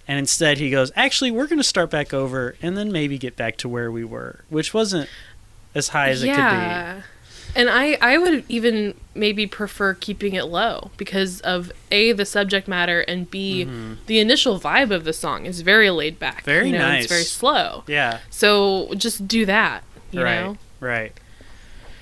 and 0.08 0.18
instead 0.18 0.58
he 0.58 0.70
goes, 0.70 0.90
"Actually, 0.96 1.30
we're 1.30 1.46
going 1.46 1.58
to 1.58 1.64
start 1.64 1.90
back 1.90 2.12
over 2.12 2.56
and 2.62 2.76
then 2.76 2.90
maybe 2.90 3.18
get 3.18 3.36
back 3.36 3.56
to 3.58 3.68
where 3.68 3.92
we 3.92 4.04
were," 4.04 4.40
which 4.48 4.74
wasn't 4.74 5.08
as 5.74 5.88
high 5.88 6.08
as 6.08 6.22
it 6.22 6.28
could 6.28 6.36
be. 6.36 7.02
And 7.56 7.70
I, 7.70 7.96
I 8.02 8.18
would 8.18 8.44
even 8.48 8.94
maybe 9.14 9.46
prefer 9.46 9.94
keeping 9.94 10.34
it 10.34 10.44
low 10.44 10.90
because 10.98 11.40
of 11.40 11.72
A, 11.90 12.12
the 12.12 12.26
subject 12.26 12.68
matter, 12.68 13.00
and 13.00 13.30
B, 13.30 13.64
the 14.06 14.18
initial 14.18 14.60
vibe 14.60 14.90
of 14.90 15.04
the 15.04 15.14
song 15.14 15.46
is 15.46 15.62
very 15.62 15.88
laid 15.90 16.18
back. 16.18 16.38
Mm-hmm. 16.38 16.44
Very 16.44 16.66
you 16.66 16.72
know, 16.72 16.86
nice. 16.86 17.04
It's 17.04 17.12
very 17.12 17.24
slow. 17.24 17.84
Yeah, 17.86 18.18
So 18.30 18.92
just 18.96 19.26
do 19.26 19.46
that, 19.46 19.82
you 20.10 20.22
right, 20.22 20.40
know? 20.42 20.56
right. 20.80 21.12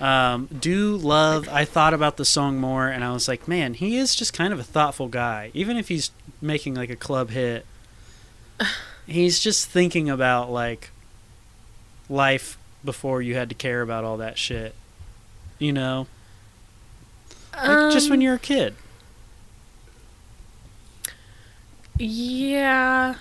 Um, 0.01 0.49
do 0.59 0.97
love. 0.97 1.49
I 1.49 1.65
thought 1.65 1.95
about 1.95 2.17
the 2.17 2.25
song 2.25 2.59
more, 2.59 2.89
and 2.89 3.03
I 3.05 3.13
was 3.13 3.29
like, 3.29 3.47
man, 3.49 3.75
he 3.75 3.97
is 3.97 4.15
just 4.15 4.33
kind 4.35 4.53
of 4.53 4.59
a 4.59 4.65
thoughtful 4.65 5.09
guy. 5.09 5.51
Even 5.55 5.77
if 5.77 5.89
he's 5.89 6.11
making 6.43 6.75
like 6.75 6.91
a 6.91 6.97
club 6.97 7.31
hit, 7.31 7.65
he's 9.07 9.41
just 9.41 9.69
thinking 9.69 10.09
about 10.11 10.51
like 10.51 10.91
life 12.09 12.59
before 12.85 13.21
you 13.23 13.35
had 13.35 13.49
to 13.49 13.55
care 13.55 13.83
about 13.83 14.05
all 14.05 14.17
that 14.19 14.39
shit. 14.39 14.75
You 15.59 15.73
know, 15.73 16.07
like 17.55 17.93
just 17.93 18.11
when 18.11 18.19
Um, 18.19 18.23
you're 18.23 18.35
a 18.35 18.39
kid. 18.39 18.75
Yeah, 21.99 23.15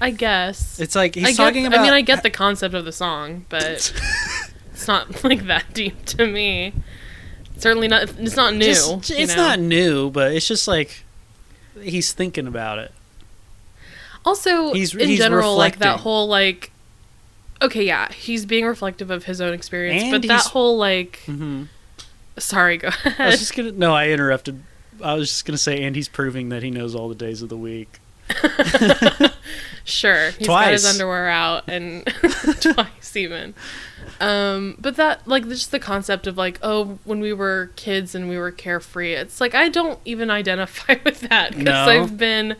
I 0.00 0.10
guess. 0.10 0.78
It's 0.78 0.94
like 0.94 1.14
he's 1.16 1.24
I 1.24 1.30
get, 1.30 1.36
talking 1.36 1.66
about. 1.66 1.80
I 1.80 1.82
mean, 1.82 1.92
I 1.92 2.00
get 2.02 2.22
the 2.22 2.30
concept 2.30 2.74
of 2.74 2.84
the 2.84 2.92
song, 2.92 3.44
but 3.48 3.92
it's 4.72 4.86
not 4.86 5.24
like 5.24 5.46
that 5.46 5.64
deep 5.74 6.04
to 6.06 6.26
me. 6.26 6.72
Certainly 7.56 7.88
not. 7.88 8.14
It's 8.18 8.36
not 8.36 8.54
new. 8.54 8.66
Just- 8.66 9.10
it's 9.10 9.36
know? 9.36 9.48
not 9.48 9.58
new, 9.58 10.10
but 10.10 10.32
it's 10.32 10.46
just 10.46 10.68
like 10.68 11.02
he's 11.82 12.12
thinking 12.12 12.46
about 12.46 12.78
it. 12.78 12.92
Also, 14.28 14.72
He's- 14.74 14.94
in 14.94 15.08
he's 15.08 15.18
general, 15.18 15.56
like 15.56 15.78
that 15.78 16.00
whole 16.00 16.26
like. 16.28 16.70
Okay, 17.60 17.84
yeah, 17.84 18.12
he's 18.12 18.46
being 18.46 18.64
reflective 18.66 19.10
of 19.10 19.24
his 19.24 19.40
own 19.40 19.52
experience, 19.52 20.02
And 20.04 20.12
but 20.12 20.22
that 20.28 20.42
whole 20.46 20.76
like. 20.76 21.20
hmm 21.26 21.64
Sorry, 22.38 22.76
go 22.76 22.90
I 23.18 23.26
was 23.26 23.38
just 23.40 23.56
gonna. 23.56 23.72
No, 23.72 23.94
I 23.94 24.08
interrupted. 24.10 24.62
I 25.02 25.14
was 25.14 25.28
just 25.28 25.44
gonna 25.44 25.58
say, 25.58 25.82
and 25.82 25.96
he's 25.96 26.08
proving 26.08 26.50
that 26.50 26.62
he 26.62 26.70
knows 26.70 26.94
all 26.94 27.08
the 27.08 27.14
days 27.16 27.42
of 27.42 27.48
the 27.48 27.56
week. 27.56 27.98
Sure, 29.84 30.32
he's 30.32 30.46
got 30.46 30.70
his 30.70 30.84
underwear 30.84 31.28
out 31.28 31.64
and 31.66 32.04
twice 32.60 33.16
even. 33.16 33.54
Um, 34.20 34.76
but 34.78 34.96
that 34.96 35.26
like 35.26 35.48
just 35.48 35.70
the 35.70 35.78
concept 35.78 36.26
of 36.26 36.36
like 36.36 36.58
oh 36.62 36.98
when 37.04 37.20
we 37.20 37.32
were 37.32 37.70
kids 37.76 38.14
and 38.14 38.28
we 38.28 38.36
were 38.36 38.50
carefree. 38.50 39.14
It's 39.14 39.40
like 39.40 39.54
I 39.54 39.70
don't 39.70 39.98
even 40.04 40.30
identify 40.30 40.96
with 41.04 41.20
that 41.22 41.52
because 41.52 41.64
No. 41.64 42.02
I've 42.02 42.18
been 42.18 42.56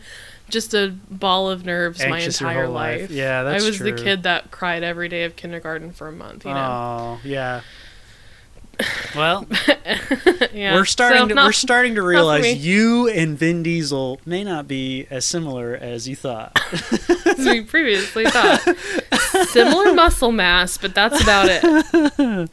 just 0.49 0.73
a 0.73 0.95
ball 1.09 1.49
of 1.49 1.65
nerves 1.65 2.01
Anxious 2.01 2.41
my 2.41 2.51
entire 2.51 2.67
life. 2.67 3.01
life. 3.01 3.11
Yeah, 3.11 3.43
that's 3.43 3.63
true. 3.63 3.65
I 3.65 3.69
was 3.69 3.77
true. 3.77 3.91
the 3.91 4.01
kid 4.03 4.23
that 4.23 4.51
cried 4.51 4.83
every 4.83 5.07
day 5.09 5.23
of 5.23 5.35
kindergarten 5.35 5.91
for 5.91 6.07
a 6.07 6.11
month. 6.11 6.45
You 6.45 6.53
know. 6.53 6.59
Oh, 6.59 7.19
yeah. 7.23 7.61
Well, 9.13 9.45
yeah. 10.53 10.73
we're 10.73 10.85
starting 10.85 11.23
So, 11.23 11.27
to 11.29 11.33
not- 11.35 11.45
we're 11.47 11.51
starting 11.67 11.95
to 11.95 12.01
realize 12.01 12.65
you 12.65 13.09
and 13.09 13.37
Vin 13.37 13.61
Diesel 13.61 14.21
may 14.25 14.41
not 14.45 14.69
be 14.69 15.05
as 15.09 15.25
similar 15.25 15.75
as 15.75 16.07
you 16.07 16.15
thought. 16.15 16.57
as 17.25 17.39
we 17.39 17.61
previously 17.61 18.23
thought. 18.25 18.61
Similar 19.49 19.93
muscle 19.93 20.31
mass, 20.31 20.77
but 20.77 20.95
that's 20.95 21.21
about 21.21 21.47
it. 21.49 22.49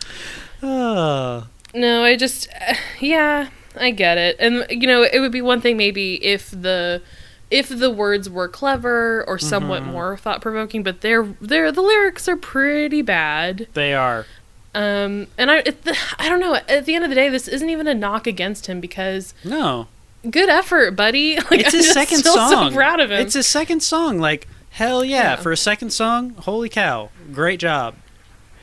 oh, 0.65 1.47
No, 1.75 2.03
I 2.03 2.17
just, 2.17 2.49
yeah, 3.01 3.51
I 3.77 3.91
get 3.93 4.19
it, 4.19 4.35
and 4.41 4.67
you 4.69 4.87
know, 4.89 5.03
it 5.05 5.21
would 5.21 5.33
be 5.33 5.43
one 5.43 5.61
thing 5.61 5.77
maybe 5.77 6.15
if 6.25 6.51
the 6.51 7.03
if 7.51 7.69
the 7.69 7.91
words 7.91 8.29
were 8.29 8.49
clever 8.49 9.25
or 9.29 9.39
somewhat 9.39 9.83
Mm-hmm. 9.83 9.93
more 9.93 10.17
thought 10.17 10.41
provoking, 10.43 10.83
but 10.83 11.01
they're 11.01 11.25
they're 11.41 11.71
the 11.73 11.83
lyrics 11.83 12.29
are 12.29 12.37
pretty 12.37 13.03
bad. 13.03 13.69
they 13.75 13.95
are. 13.95 14.27
Um, 14.75 15.29
and 15.39 15.51
I 15.51 15.59
it, 15.59 15.79
I 16.19 16.29
don't 16.29 16.41
know. 16.41 16.55
At 16.69 16.85
the 16.87 16.95
end 16.95 17.05
of 17.05 17.11
the 17.11 17.17
day, 17.17 17.29
this 17.29 17.49
isn't 17.49 17.71
even 17.71 17.87
a 17.87 17.95
knock 17.95 18.27
against 18.27 18.67
him 18.67 18.81
because 18.81 19.33
No, 19.45 19.87
good 20.29 20.49
effort, 20.49 20.93
buddy. 20.97 21.37
Like, 21.51 21.61
it's 21.61 21.73
I'm 21.75 21.79
his 21.79 21.93
second 21.93 22.19
still 22.19 22.35
song. 22.35 22.71
So 22.71 22.77
proud 22.77 23.01
of 23.01 23.11
him. 23.11 23.21
It's 23.21 23.35
his 23.35 23.47
second 23.47 23.81
song. 23.83 24.19
Like 24.19 24.49
hell 24.71 25.05
yeah, 25.05 25.23
Yeah. 25.23 25.37
for 25.37 25.53
a 25.53 25.57
second 25.57 25.91
song, 25.91 26.31
holy 26.41 26.69
cow, 26.69 27.11
great 27.33 27.61
job. 27.61 27.95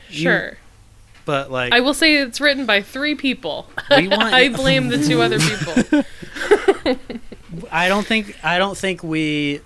You- 0.08 0.20
sure. 0.22 0.58
But 1.24 1.50
like, 1.50 1.72
I 1.72 1.80
will 1.80 1.94
say 1.94 2.16
it's 2.16 2.38
written 2.38 2.66
by 2.66 2.82
three 2.82 3.14
people. 3.14 3.66
We 3.90 4.08
want- 4.08 4.22
I 4.34 4.50
blame 4.50 4.88
the 4.88 5.02
two 5.02 5.22
other 5.22 5.38
people. 5.40 6.04
I 7.74 7.88
don't 7.88 8.06
think 8.06 8.36
I 8.44 8.56
don't 8.58 8.78
think 8.78 9.02
we 9.02 9.60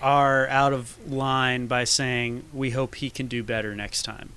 are 0.00 0.48
out 0.48 0.72
of 0.72 0.98
line 1.10 1.68
by 1.68 1.84
saying 1.84 2.42
we 2.52 2.70
hope 2.70 2.96
he 2.96 3.08
can 3.08 3.28
do 3.28 3.44
better 3.44 3.74
next 3.76 4.02
time. 4.02 4.30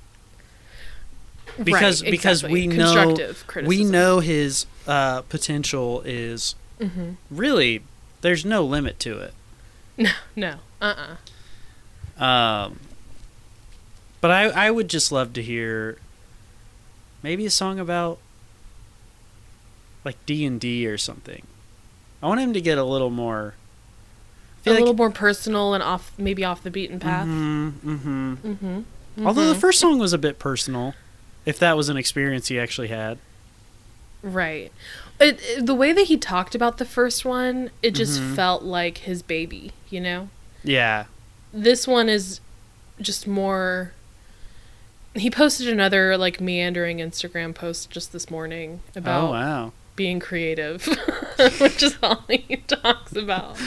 Because 1.62 2.04
Right, 2.04 2.12
because 2.12 2.44
exactly. 2.44 2.68
we 2.68 2.78
know 2.78 2.94
Constructive 3.16 3.68
we 3.68 3.84
know 3.84 4.20
his 4.20 4.66
uh, 4.88 5.22
potential 5.24 6.02
is 6.06 6.56
Mm-hmm. 6.80 7.12
really 7.32 7.84
there's 8.22 8.44
no 8.46 8.64
limit 8.64 9.00
to 9.00 9.18
it. 9.20 9.34
No. 9.98 10.12
No. 10.36 10.56
Uh. 10.82 11.16
uh 12.20 12.24
Um, 12.24 12.80
but 14.22 14.30
I 14.30 14.44
I 14.68 14.72
would 14.72 14.90
just 14.90 15.12
love 15.12 15.34
to 15.34 15.42
hear 15.42 15.98
maybe 17.24 17.46
a 17.46 17.50
song 17.50 17.80
about 17.80 18.20
like 20.04 20.18
D 20.26 20.46
and 20.46 20.60
D 20.60 20.86
or 20.86 20.98
something. 20.98 21.44
I 22.24 22.28
want 22.28 22.40
him 22.40 22.54
to 22.54 22.62
get 22.62 22.78
a 22.78 22.84
little 22.84 23.10
more. 23.10 23.54
A 24.62 24.64
feel 24.64 24.74
little 24.74 24.94
more 24.96 25.12
personal 25.12 25.74
and 25.74 25.84
off, 25.84 26.12
maybe 26.18 26.44
off 26.44 26.64
the 26.64 26.72
beaten 26.72 27.00
path. 27.00 27.28
Mm-hmm, 27.28 27.90
mm-hmm. 27.96 28.34
Mm-hmm. 28.34 29.28
Although 29.28 29.48
the 29.54 29.60
first 29.60 29.80
song 29.80 30.00
was 30.00 30.12
a 30.14 30.18
bit 30.18 30.40
personal, 30.40 30.96
if 31.46 31.60
that 31.60 31.78
was 31.78 31.88
an 31.90 31.98
experience 31.98 32.48
he 32.48 32.60
actually 32.60 32.88
had. 32.88 33.20
Right. 34.24 34.72
It, 35.20 35.40
it- 35.44 35.66
the 35.68 35.76
way 35.76 35.94
that 35.94 36.06
he 36.08 36.18
talked 36.18 36.56
about 36.56 36.78
the 36.80 36.86
first 36.86 37.24
one, 37.26 37.70
it 37.84 37.92
just 37.92 38.20
Mhm. 38.20 38.36
felt 38.36 38.64
like 38.64 39.00
his 39.00 39.22
baby, 39.22 39.72
you 39.90 40.02
know? 40.02 40.30
Yeah, 40.64 41.06
This 41.54 41.88
one 41.88 42.10
is 42.10 42.42
just 43.00 43.28
more 43.28 43.92
he 45.14 45.30
posted 45.30 45.68
another 45.70 46.18
like 46.18 46.42
meandering 46.42 46.98
Instagram 46.98 47.54
post 47.56 47.90
just 47.90 48.12
this 48.12 48.30
morning 48.30 48.82
about 48.96 49.30
oh 49.30 49.32
wow, 49.32 49.72
being 49.96 50.20
creative, 50.20 50.86
which 51.60 51.82
is 51.84 51.98
all 52.04 52.24
he 52.28 52.58
talks 52.68 53.16
about. 53.16 53.58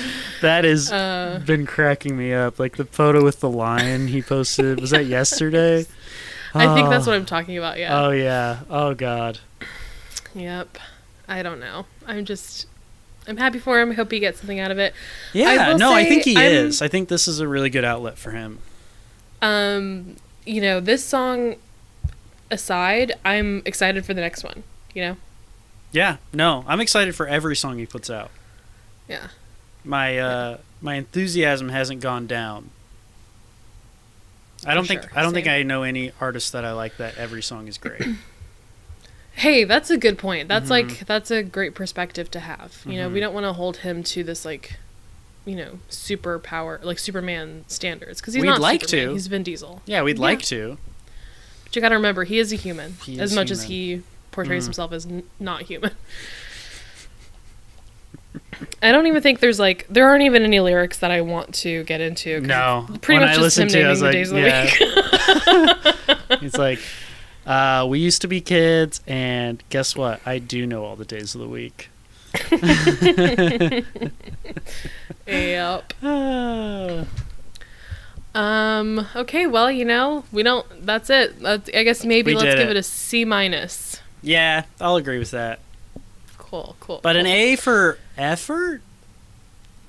that 0.43 0.65
has 0.65 0.93
Uh, 0.93 1.41
been 1.47 1.67
cracking 1.67 2.17
me 2.17 2.33
up. 2.35 2.59
Like 2.59 2.77
the 2.77 2.85
photo 2.85 3.25
with 3.25 3.41
the 3.41 3.49
lion 3.51 4.09
he 4.09 4.21
posted. 4.23 4.81
was 4.81 4.91
that 4.91 5.07
yesterday? 5.19 5.87
I 6.55 6.75
think 6.75 6.89
that's 6.91 7.07
Oh. 7.07 7.11
what 7.11 7.17
I'm 7.17 7.27
talking 7.27 7.57
about. 7.59 7.79
Yeah. 7.79 7.99
Oh 8.07 8.11
yeah. 8.11 8.61
Oh 8.71 8.95
god. 8.95 9.39
Yep. 10.35 10.79
I 11.29 11.43
don't 11.43 11.61
know. 11.61 11.87
I'm 12.07 12.25
just. 12.25 12.67
I'm 13.27 13.37
happy 13.37 13.59
for 13.59 13.79
him. 13.81 13.91
I 13.91 13.95
hope 13.95 14.11
he 14.11 14.21
gets 14.21 14.39
something 14.39 14.59
out 14.59 14.71
of 14.71 14.79
it. 14.79 14.95
Yeah. 15.35 15.69
will 15.73 15.79
No, 15.79 15.93
I 15.93 16.05
think 16.05 16.25
he 16.25 16.37
I'm- 16.37 16.51
is. 16.51 16.81
I 16.81 16.89
think 16.89 17.09
this 17.11 17.29
is 17.29 17.41
a 17.41 17.47
really 17.49 17.69
good 17.71 17.85
outlet 17.85 18.17
for 18.19 18.31
him. 18.31 18.59
Um, 19.43 20.17
you 20.47 20.61
know, 20.63 20.81
this 20.81 21.05
song 21.05 21.57
aside, 22.51 23.13
I'm 23.25 23.61
excited 23.67 24.05
for 24.07 24.15
the 24.15 24.21
next 24.23 24.43
one. 24.45 24.63
You 24.95 25.03
know. 25.03 25.17
Yeah. 25.93 26.17
No, 26.33 26.65
I'm 26.67 26.81
excited 26.81 27.15
for 27.15 27.27
every 27.27 27.57
song 27.57 27.79
he 27.79 27.87
puts 27.87 28.11
out. 28.11 28.31
Yeah. 29.09 29.29
My 29.85 30.19
uh 30.19 30.59
my 30.81 30.95
enthusiasm 30.97 31.71
hasn't 31.71 32.01
gone 32.01 32.27
down. 32.27 32.71
I 34.67 34.75
don't 34.75 34.85
For 34.85 34.89
think 34.89 35.03
sure, 35.03 35.11
I 35.15 35.23
don't 35.23 35.33
think. 35.33 35.47
I 35.47 35.63
know 35.63 35.83
any 35.85 36.13
artist 36.21 36.53
that 36.53 36.65
I 36.65 36.73
like 36.73 36.97
that 36.97 37.17
every 37.17 37.43
song 37.43 37.69
is 37.69 37.79
great. 37.79 38.03
Hey, 39.33 39.63
that's 39.63 39.89
a 39.89 39.97
good 39.97 40.19
point. 40.19 40.49
That's 40.49 40.67
Mhm. 40.67 40.71
like 40.71 41.07
that's 41.07 41.31
a 41.31 41.45
great 41.45 41.77
perspective 41.77 42.29
to 42.33 42.41
have. 42.41 42.83
You 42.85 42.97
know, 42.97 43.09
we 43.09 43.19
Mhm. 43.19 43.23
don't 43.23 43.35
want 43.35 43.45
to 43.47 43.53
hold 43.53 43.77
him 43.79 44.03
to 44.03 44.25
this 44.25 44.45
like, 44.45 44.79
you 45.45 45.55
know, 45.55 45.79
super 45.89 46.41
power 46.41 46.81
like 46.83 46.99
Superman 46.99 47.65
standards 47.69 48.21
because 48.21 48.35
he's 48.35 48.41
We'd 48.43 48.49
not 48.49 48.61
like 48.61 48.81
Superman, 48.83 49.07
to. 49.07 49.13
He's 49.13 49.27
Vin 49.29 49.45
Diesel. 49.45 49.81
yeah, 49.87 50.03
we'd 50.03 50.17
Yeah. 50.17 50.23
like 50.23 50.43
to. 50.47 50.77
But 51.63 51.77
you 51.77 51.81
got 51.81 51.91
to 51.91 51.95
remember, 51.95 52.25
he 52.25 52.41
is 52.41 52.53
a 52.53 52.57
human 52.57 52.97
He 53.05 53.21
as 53.21 53.31
is 53.31 53.37
much 53.37 53.53
as 53.53 53.63
he 53.63 54.03
portrays 54.33 54.65
Mhm. 54.65 54.67
himself 54.67 54.93
as 54.93 55.07
n- 55.07 55.23
not 55.41 55.63
human. 55.63 55.93
I 58.83 58.91
don't 58.93 59.07
even 59.07 59.23
think 59.23 59.41
there's 59.41 59.59
like 59.61 59.87
there 59.89 60.09
aren't 60.09 60.23
even 60.25 60.43
any 60.43 60.59
lyrics 60.61 60.99
that 60.99 61.11
I 61.11 61.21
want 61.21 61.55
to 61.57 61.85
get 61.85 62.01
into. 62.01 62.41
No. 62.41 62.87
pretty 63.01 63.21
when 63.21 63.29
much 63.29 63.39
I 63.39 63.43
just 63.43 63.59
him 63.59 63.69
to 63.69 63.77
naming 63.77 64.01
like, 64.01 64.01
the 64.01 64.13
days 64.13 64.31
of 64.31 64.37
the 64.37 64.43
yeah. 66.29 66.39
it's 66.43 66.59
like 66.59 66.81
uh, 67.47 67.87
we 67.89 67.99
used 68.01 68.21
to 68.23 68.29
be 68.29 68.41
kids 68.41 69.01
and 69.07 69.63
guess 69.71 69.95
what? 69.97 70.21
I 70.27 70.39
do 70.39 70.67
know 70.67 70.85
all 70.85 70.97
the 70.97 71.05
days 71.05 71.35
of 71.35 71.41
the 71.41 71.49
week. 71.49 71.89
Yep. 75.27 75.93
Um. 78.35 79.07
Okay. 79.17 79.47
Well, 79.47 79.71
you 79.71 79.85
know, 79.87 80.23
we 80.31 80.43
don't. 80.45 80.65
That's 80.87 81.09
it. 81.11 81.41
That's, 81.41 81.69
I 81.75 81.83
guess 81.83 82.05
maybe 82.05 82.33
We 82.33 82.37
let's 82.37 82.55
give 82.55 82.69
it. 82.69 82.77
it 82.77 82.79
a 82.79 82.83
C 82.83 83.25
minus. 83.25 83.88
Yeah, 84.23 84.65
I'll 84.81 84.97
agree 84.97 85.19
with 85.19 85.31
that. 85.33 85.61
Cool. 86.37 86.77
Cool. 86.81 87.01
But 87.03 87.17
an. 87.17 87.27
A 87.27 87.57
for 87.57 87.99
effort? 88.17 88.81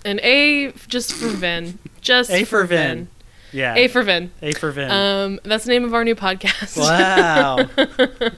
An 0.06 0.20
A 0.22 0.72
just 0.88 1.14
for 1.14 1.28
Vin. 1.28 1.80
Just 2.02 2.32
A 2.32 2.46
for 2.46 2.64
Vin. 2.64 2.98
Vin. 2.98 3.08
Yeah. 3.52 3.76
A 3.76 3.90
for 3.90 4.04
Vin. 4.04 4.32
A 4.42 4.54
for 4.54 4.72
Vin. 4.72 4.90
Um. 4.90 5.40
That's 5.44 5.66
the 5.66 5.72
name 5.72 5.84
of 5.84 5.94
our 5.94 6.04
new 6.04 6.16
podcast. 6.16 6.78
wow. 6.78 7.68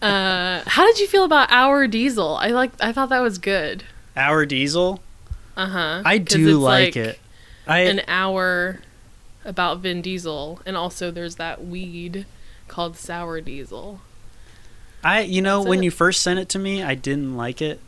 Uh. 0.00 0.62
How 0.66 0.86
did 0.86 1.00
you 1.00 1.08
feel 1.08 1.24
about 1.24 1.50
Our 1.50 1.86
Diesel? 1.88 2.36
I 2.36 2.48
like. 2.48 2.72
I 2.80 2.92
thought 2.92 3.08
that 3.08 3.20
was 3.20 3.38
good. 3.38 3.84
Our 4.16 4.46
Diesel. 4.46 5.00
Uh 5.56 5.66
huh. 5.66 6.02
I 6.04 6.18
do 6.18 6.58
like, 6.58 6.96
it. 6.96 7.18
I 7.66 7.80
An 7.80 8.02
hour 8.06 8.80
about 9.44 9.80
Vin 9.80 10.00
Diesel, 10.02 10.60
and 10.64 10.76
also 10.76 11.10
there's 11.10 11.36
that 11.36 11.64
weed 11.64 12.26
called 12.68 12.96
Sour 12.96 13.40
Diesel. 13.40 14.00
I 15.04 15.20
you 15.20 15.42
know 15.42 15.58
That's 15.60 15.68
when 15.68 15.78
it. 15.80 15.84
you 15.84 15.90
first 15.90 16.22
sent 16.22 16.38
it 16.38 16.48
to 16.50 16.58
me, 16.58 16.82
I 16.82 16.94
didn't 16.94 17.36
like 17.36 17.60
it. 17.62 17.80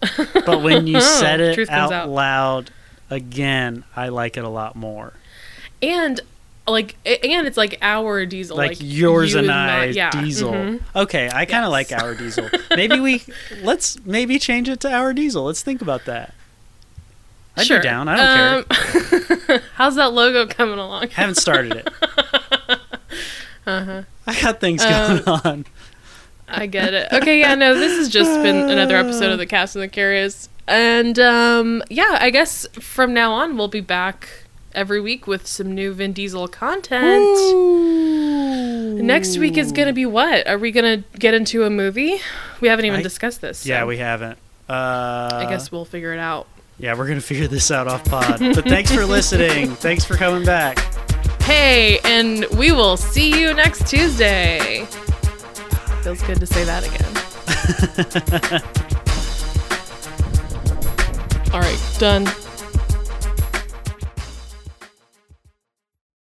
But 0.46 0.62
when 0.62 0.86
you 0.86 1.00
said 1.00 1.40
it 1.40 1.68
out, 1.70 1.92
out. 1.92 2.08
loud 2.08 2.70
again, 3.10 3.84
I 3.96 4.08
like 4.08 4.36
it 4.36 4.44
a 4.44 4.48
lot 4.48 4.76
more. 4.76 5.12
and 5.82 6.20
like 6.66 6.96
and 7.06 7.46
it's 7.46 7.56
like 7.56 7.78
our 7.80 8.26
diesel 8.26 8.56
like, 8.56 8.70
like, 8.72 8.78
yours 8.80 9.32
you 9.32 9.38
and 9.38 9.48
my- 9.48 9.80
I 9.80 9.84
yeah, 9.86 10.10
diesel. 10.10 10.52
mhm. 10.52 10.80
Okay, 10.94 11.30
I 11.32 11.44
kind 11.46 11.64
of 11.64 11.72
Yes. 11.72 11.90
like 11.90 12.02
our 12.02 12.14
diesel. 12.14 12.48
Maybe 12.76 13.00
we 13.00 13.22
let's 13.62 13.98
maybe 14.04 14.38
change 14.38 14.68
it 14.68 14.78
to 14.80 14.92
our 14.92 15.12
diesel. 15.14 15.44
Let's 15.44 15.62
think 15.62 15.80
about 15.82 16.04
that. 16.04 16.34
I'd 17.56 17.66
sure. 17.66 17.78
be 17.80 17.84
down. 17.84 18.06
I 18.08 18.16
don't 18.16 18.68
care. 18.68 19.38
care 19.38 19.62
how's 19.74 19.96
that 19.96 20.12
logo 20.12 20.46
coming 20.46 20.78
along 20.78 21.08
Haven't 21.08 21.36
started 21.36 21.72
it. 21.76 21.88
uh-huh 23.66 24.02
I 24.26 24.40
got 24.42 24.60
things 24.60 24.84
Um, 24.84 25.22
going 25.24 25.40
on. 25.44 25.66
I 26.48 26.66
get 26.66 26.94
it 26.94 27.12
okay 27.12 27.38
yeah 27.40 27.54
no 27.54 27.74
this 27.78 27.96
has 27.96 28.08
just 28.08 28.30
been 28.42 28.68
another 28.70 28.96
episode 28.96 29.30
of 29.32 29.38
the 29.38 29.46
cast 29.46 29.76
and 29.76 29.82
the 29.82 29.88
curious 29.88 30.48
and 30.66 31.18
um 31.18 31.82
yeah 31.90 32.16
i 32.20 32.30
guess 32.30 32.66
from 32.72 33.12
now 33.14 33.32
on 33.32 33.56
we'll 33.56 33.68
be 33.68 33.80
back 33.80 34.28
every 34.74 35.00
week 35.00 35.26
with 35.26 35.46
some 35.46 35.74
new 35.74 35.92
vin 35.92 36.12
diesel 36.12 36.46
content 36.48 37.24
next 39.02 39.38
week 39.38 39.56
is 39.56 39.72
gonna 39.72 39.92
be 39.92 40.06
what 40.06 40.46
are 40.46 40.58
we 40.58 40.70
gonna 40.70 40.98
get 41.18 41.34
into 41.34 41.64
a 41.64 41.70
movie 41.70 42.18
we 42.60 42.68
haven't 42.68 42.84
even 42.84 43.00
I- 43.00 43.02
discussed 43.02 43.40
this 43.40 43.64
Yeah, 43.66 43.84
we 43.84 43.96
haven't. 43.98 44.38
Uh, 44.68 45.28
i 45.32 45.46
guess 45.48 45.72
we'll 45.72 45.84
figure 45.86 46.12
it 46.12 46.18
out 46.18 46.46
Yeah, 46.78 46.94
we're 46.96 47.08
gonna 47.08 47.20
figure 47.20 47.48
this 47.48 47.70
out 47.70 47.88
off 47.88 48.04
pod. 48.04 48.38
But 48.38 48.64
thanks 48.68 48.92
for 48.94 49.04
listening. 49.06 49.70
Thanks 49.76 50.04
for 50.04 50.14
coming 50.16 50.44
back. 50.44 50.78
Hey, 51.42 51.98
and 52.04 52.44
we 52.56 52.70
will 52.72 52.96
see 52.96 53.30
you 53.40 53.54
next 53.54 53.88
Tuesday. 53.88 54.86
Feels 56.08 56.22
good 56.22 56.40
to 56.40 56.46
say 56.46 56.64
that 56.64 56.86
again. 56.88 57.04
All 61.52 61.60
right, 61.60 61.78
done. 61.98 62.47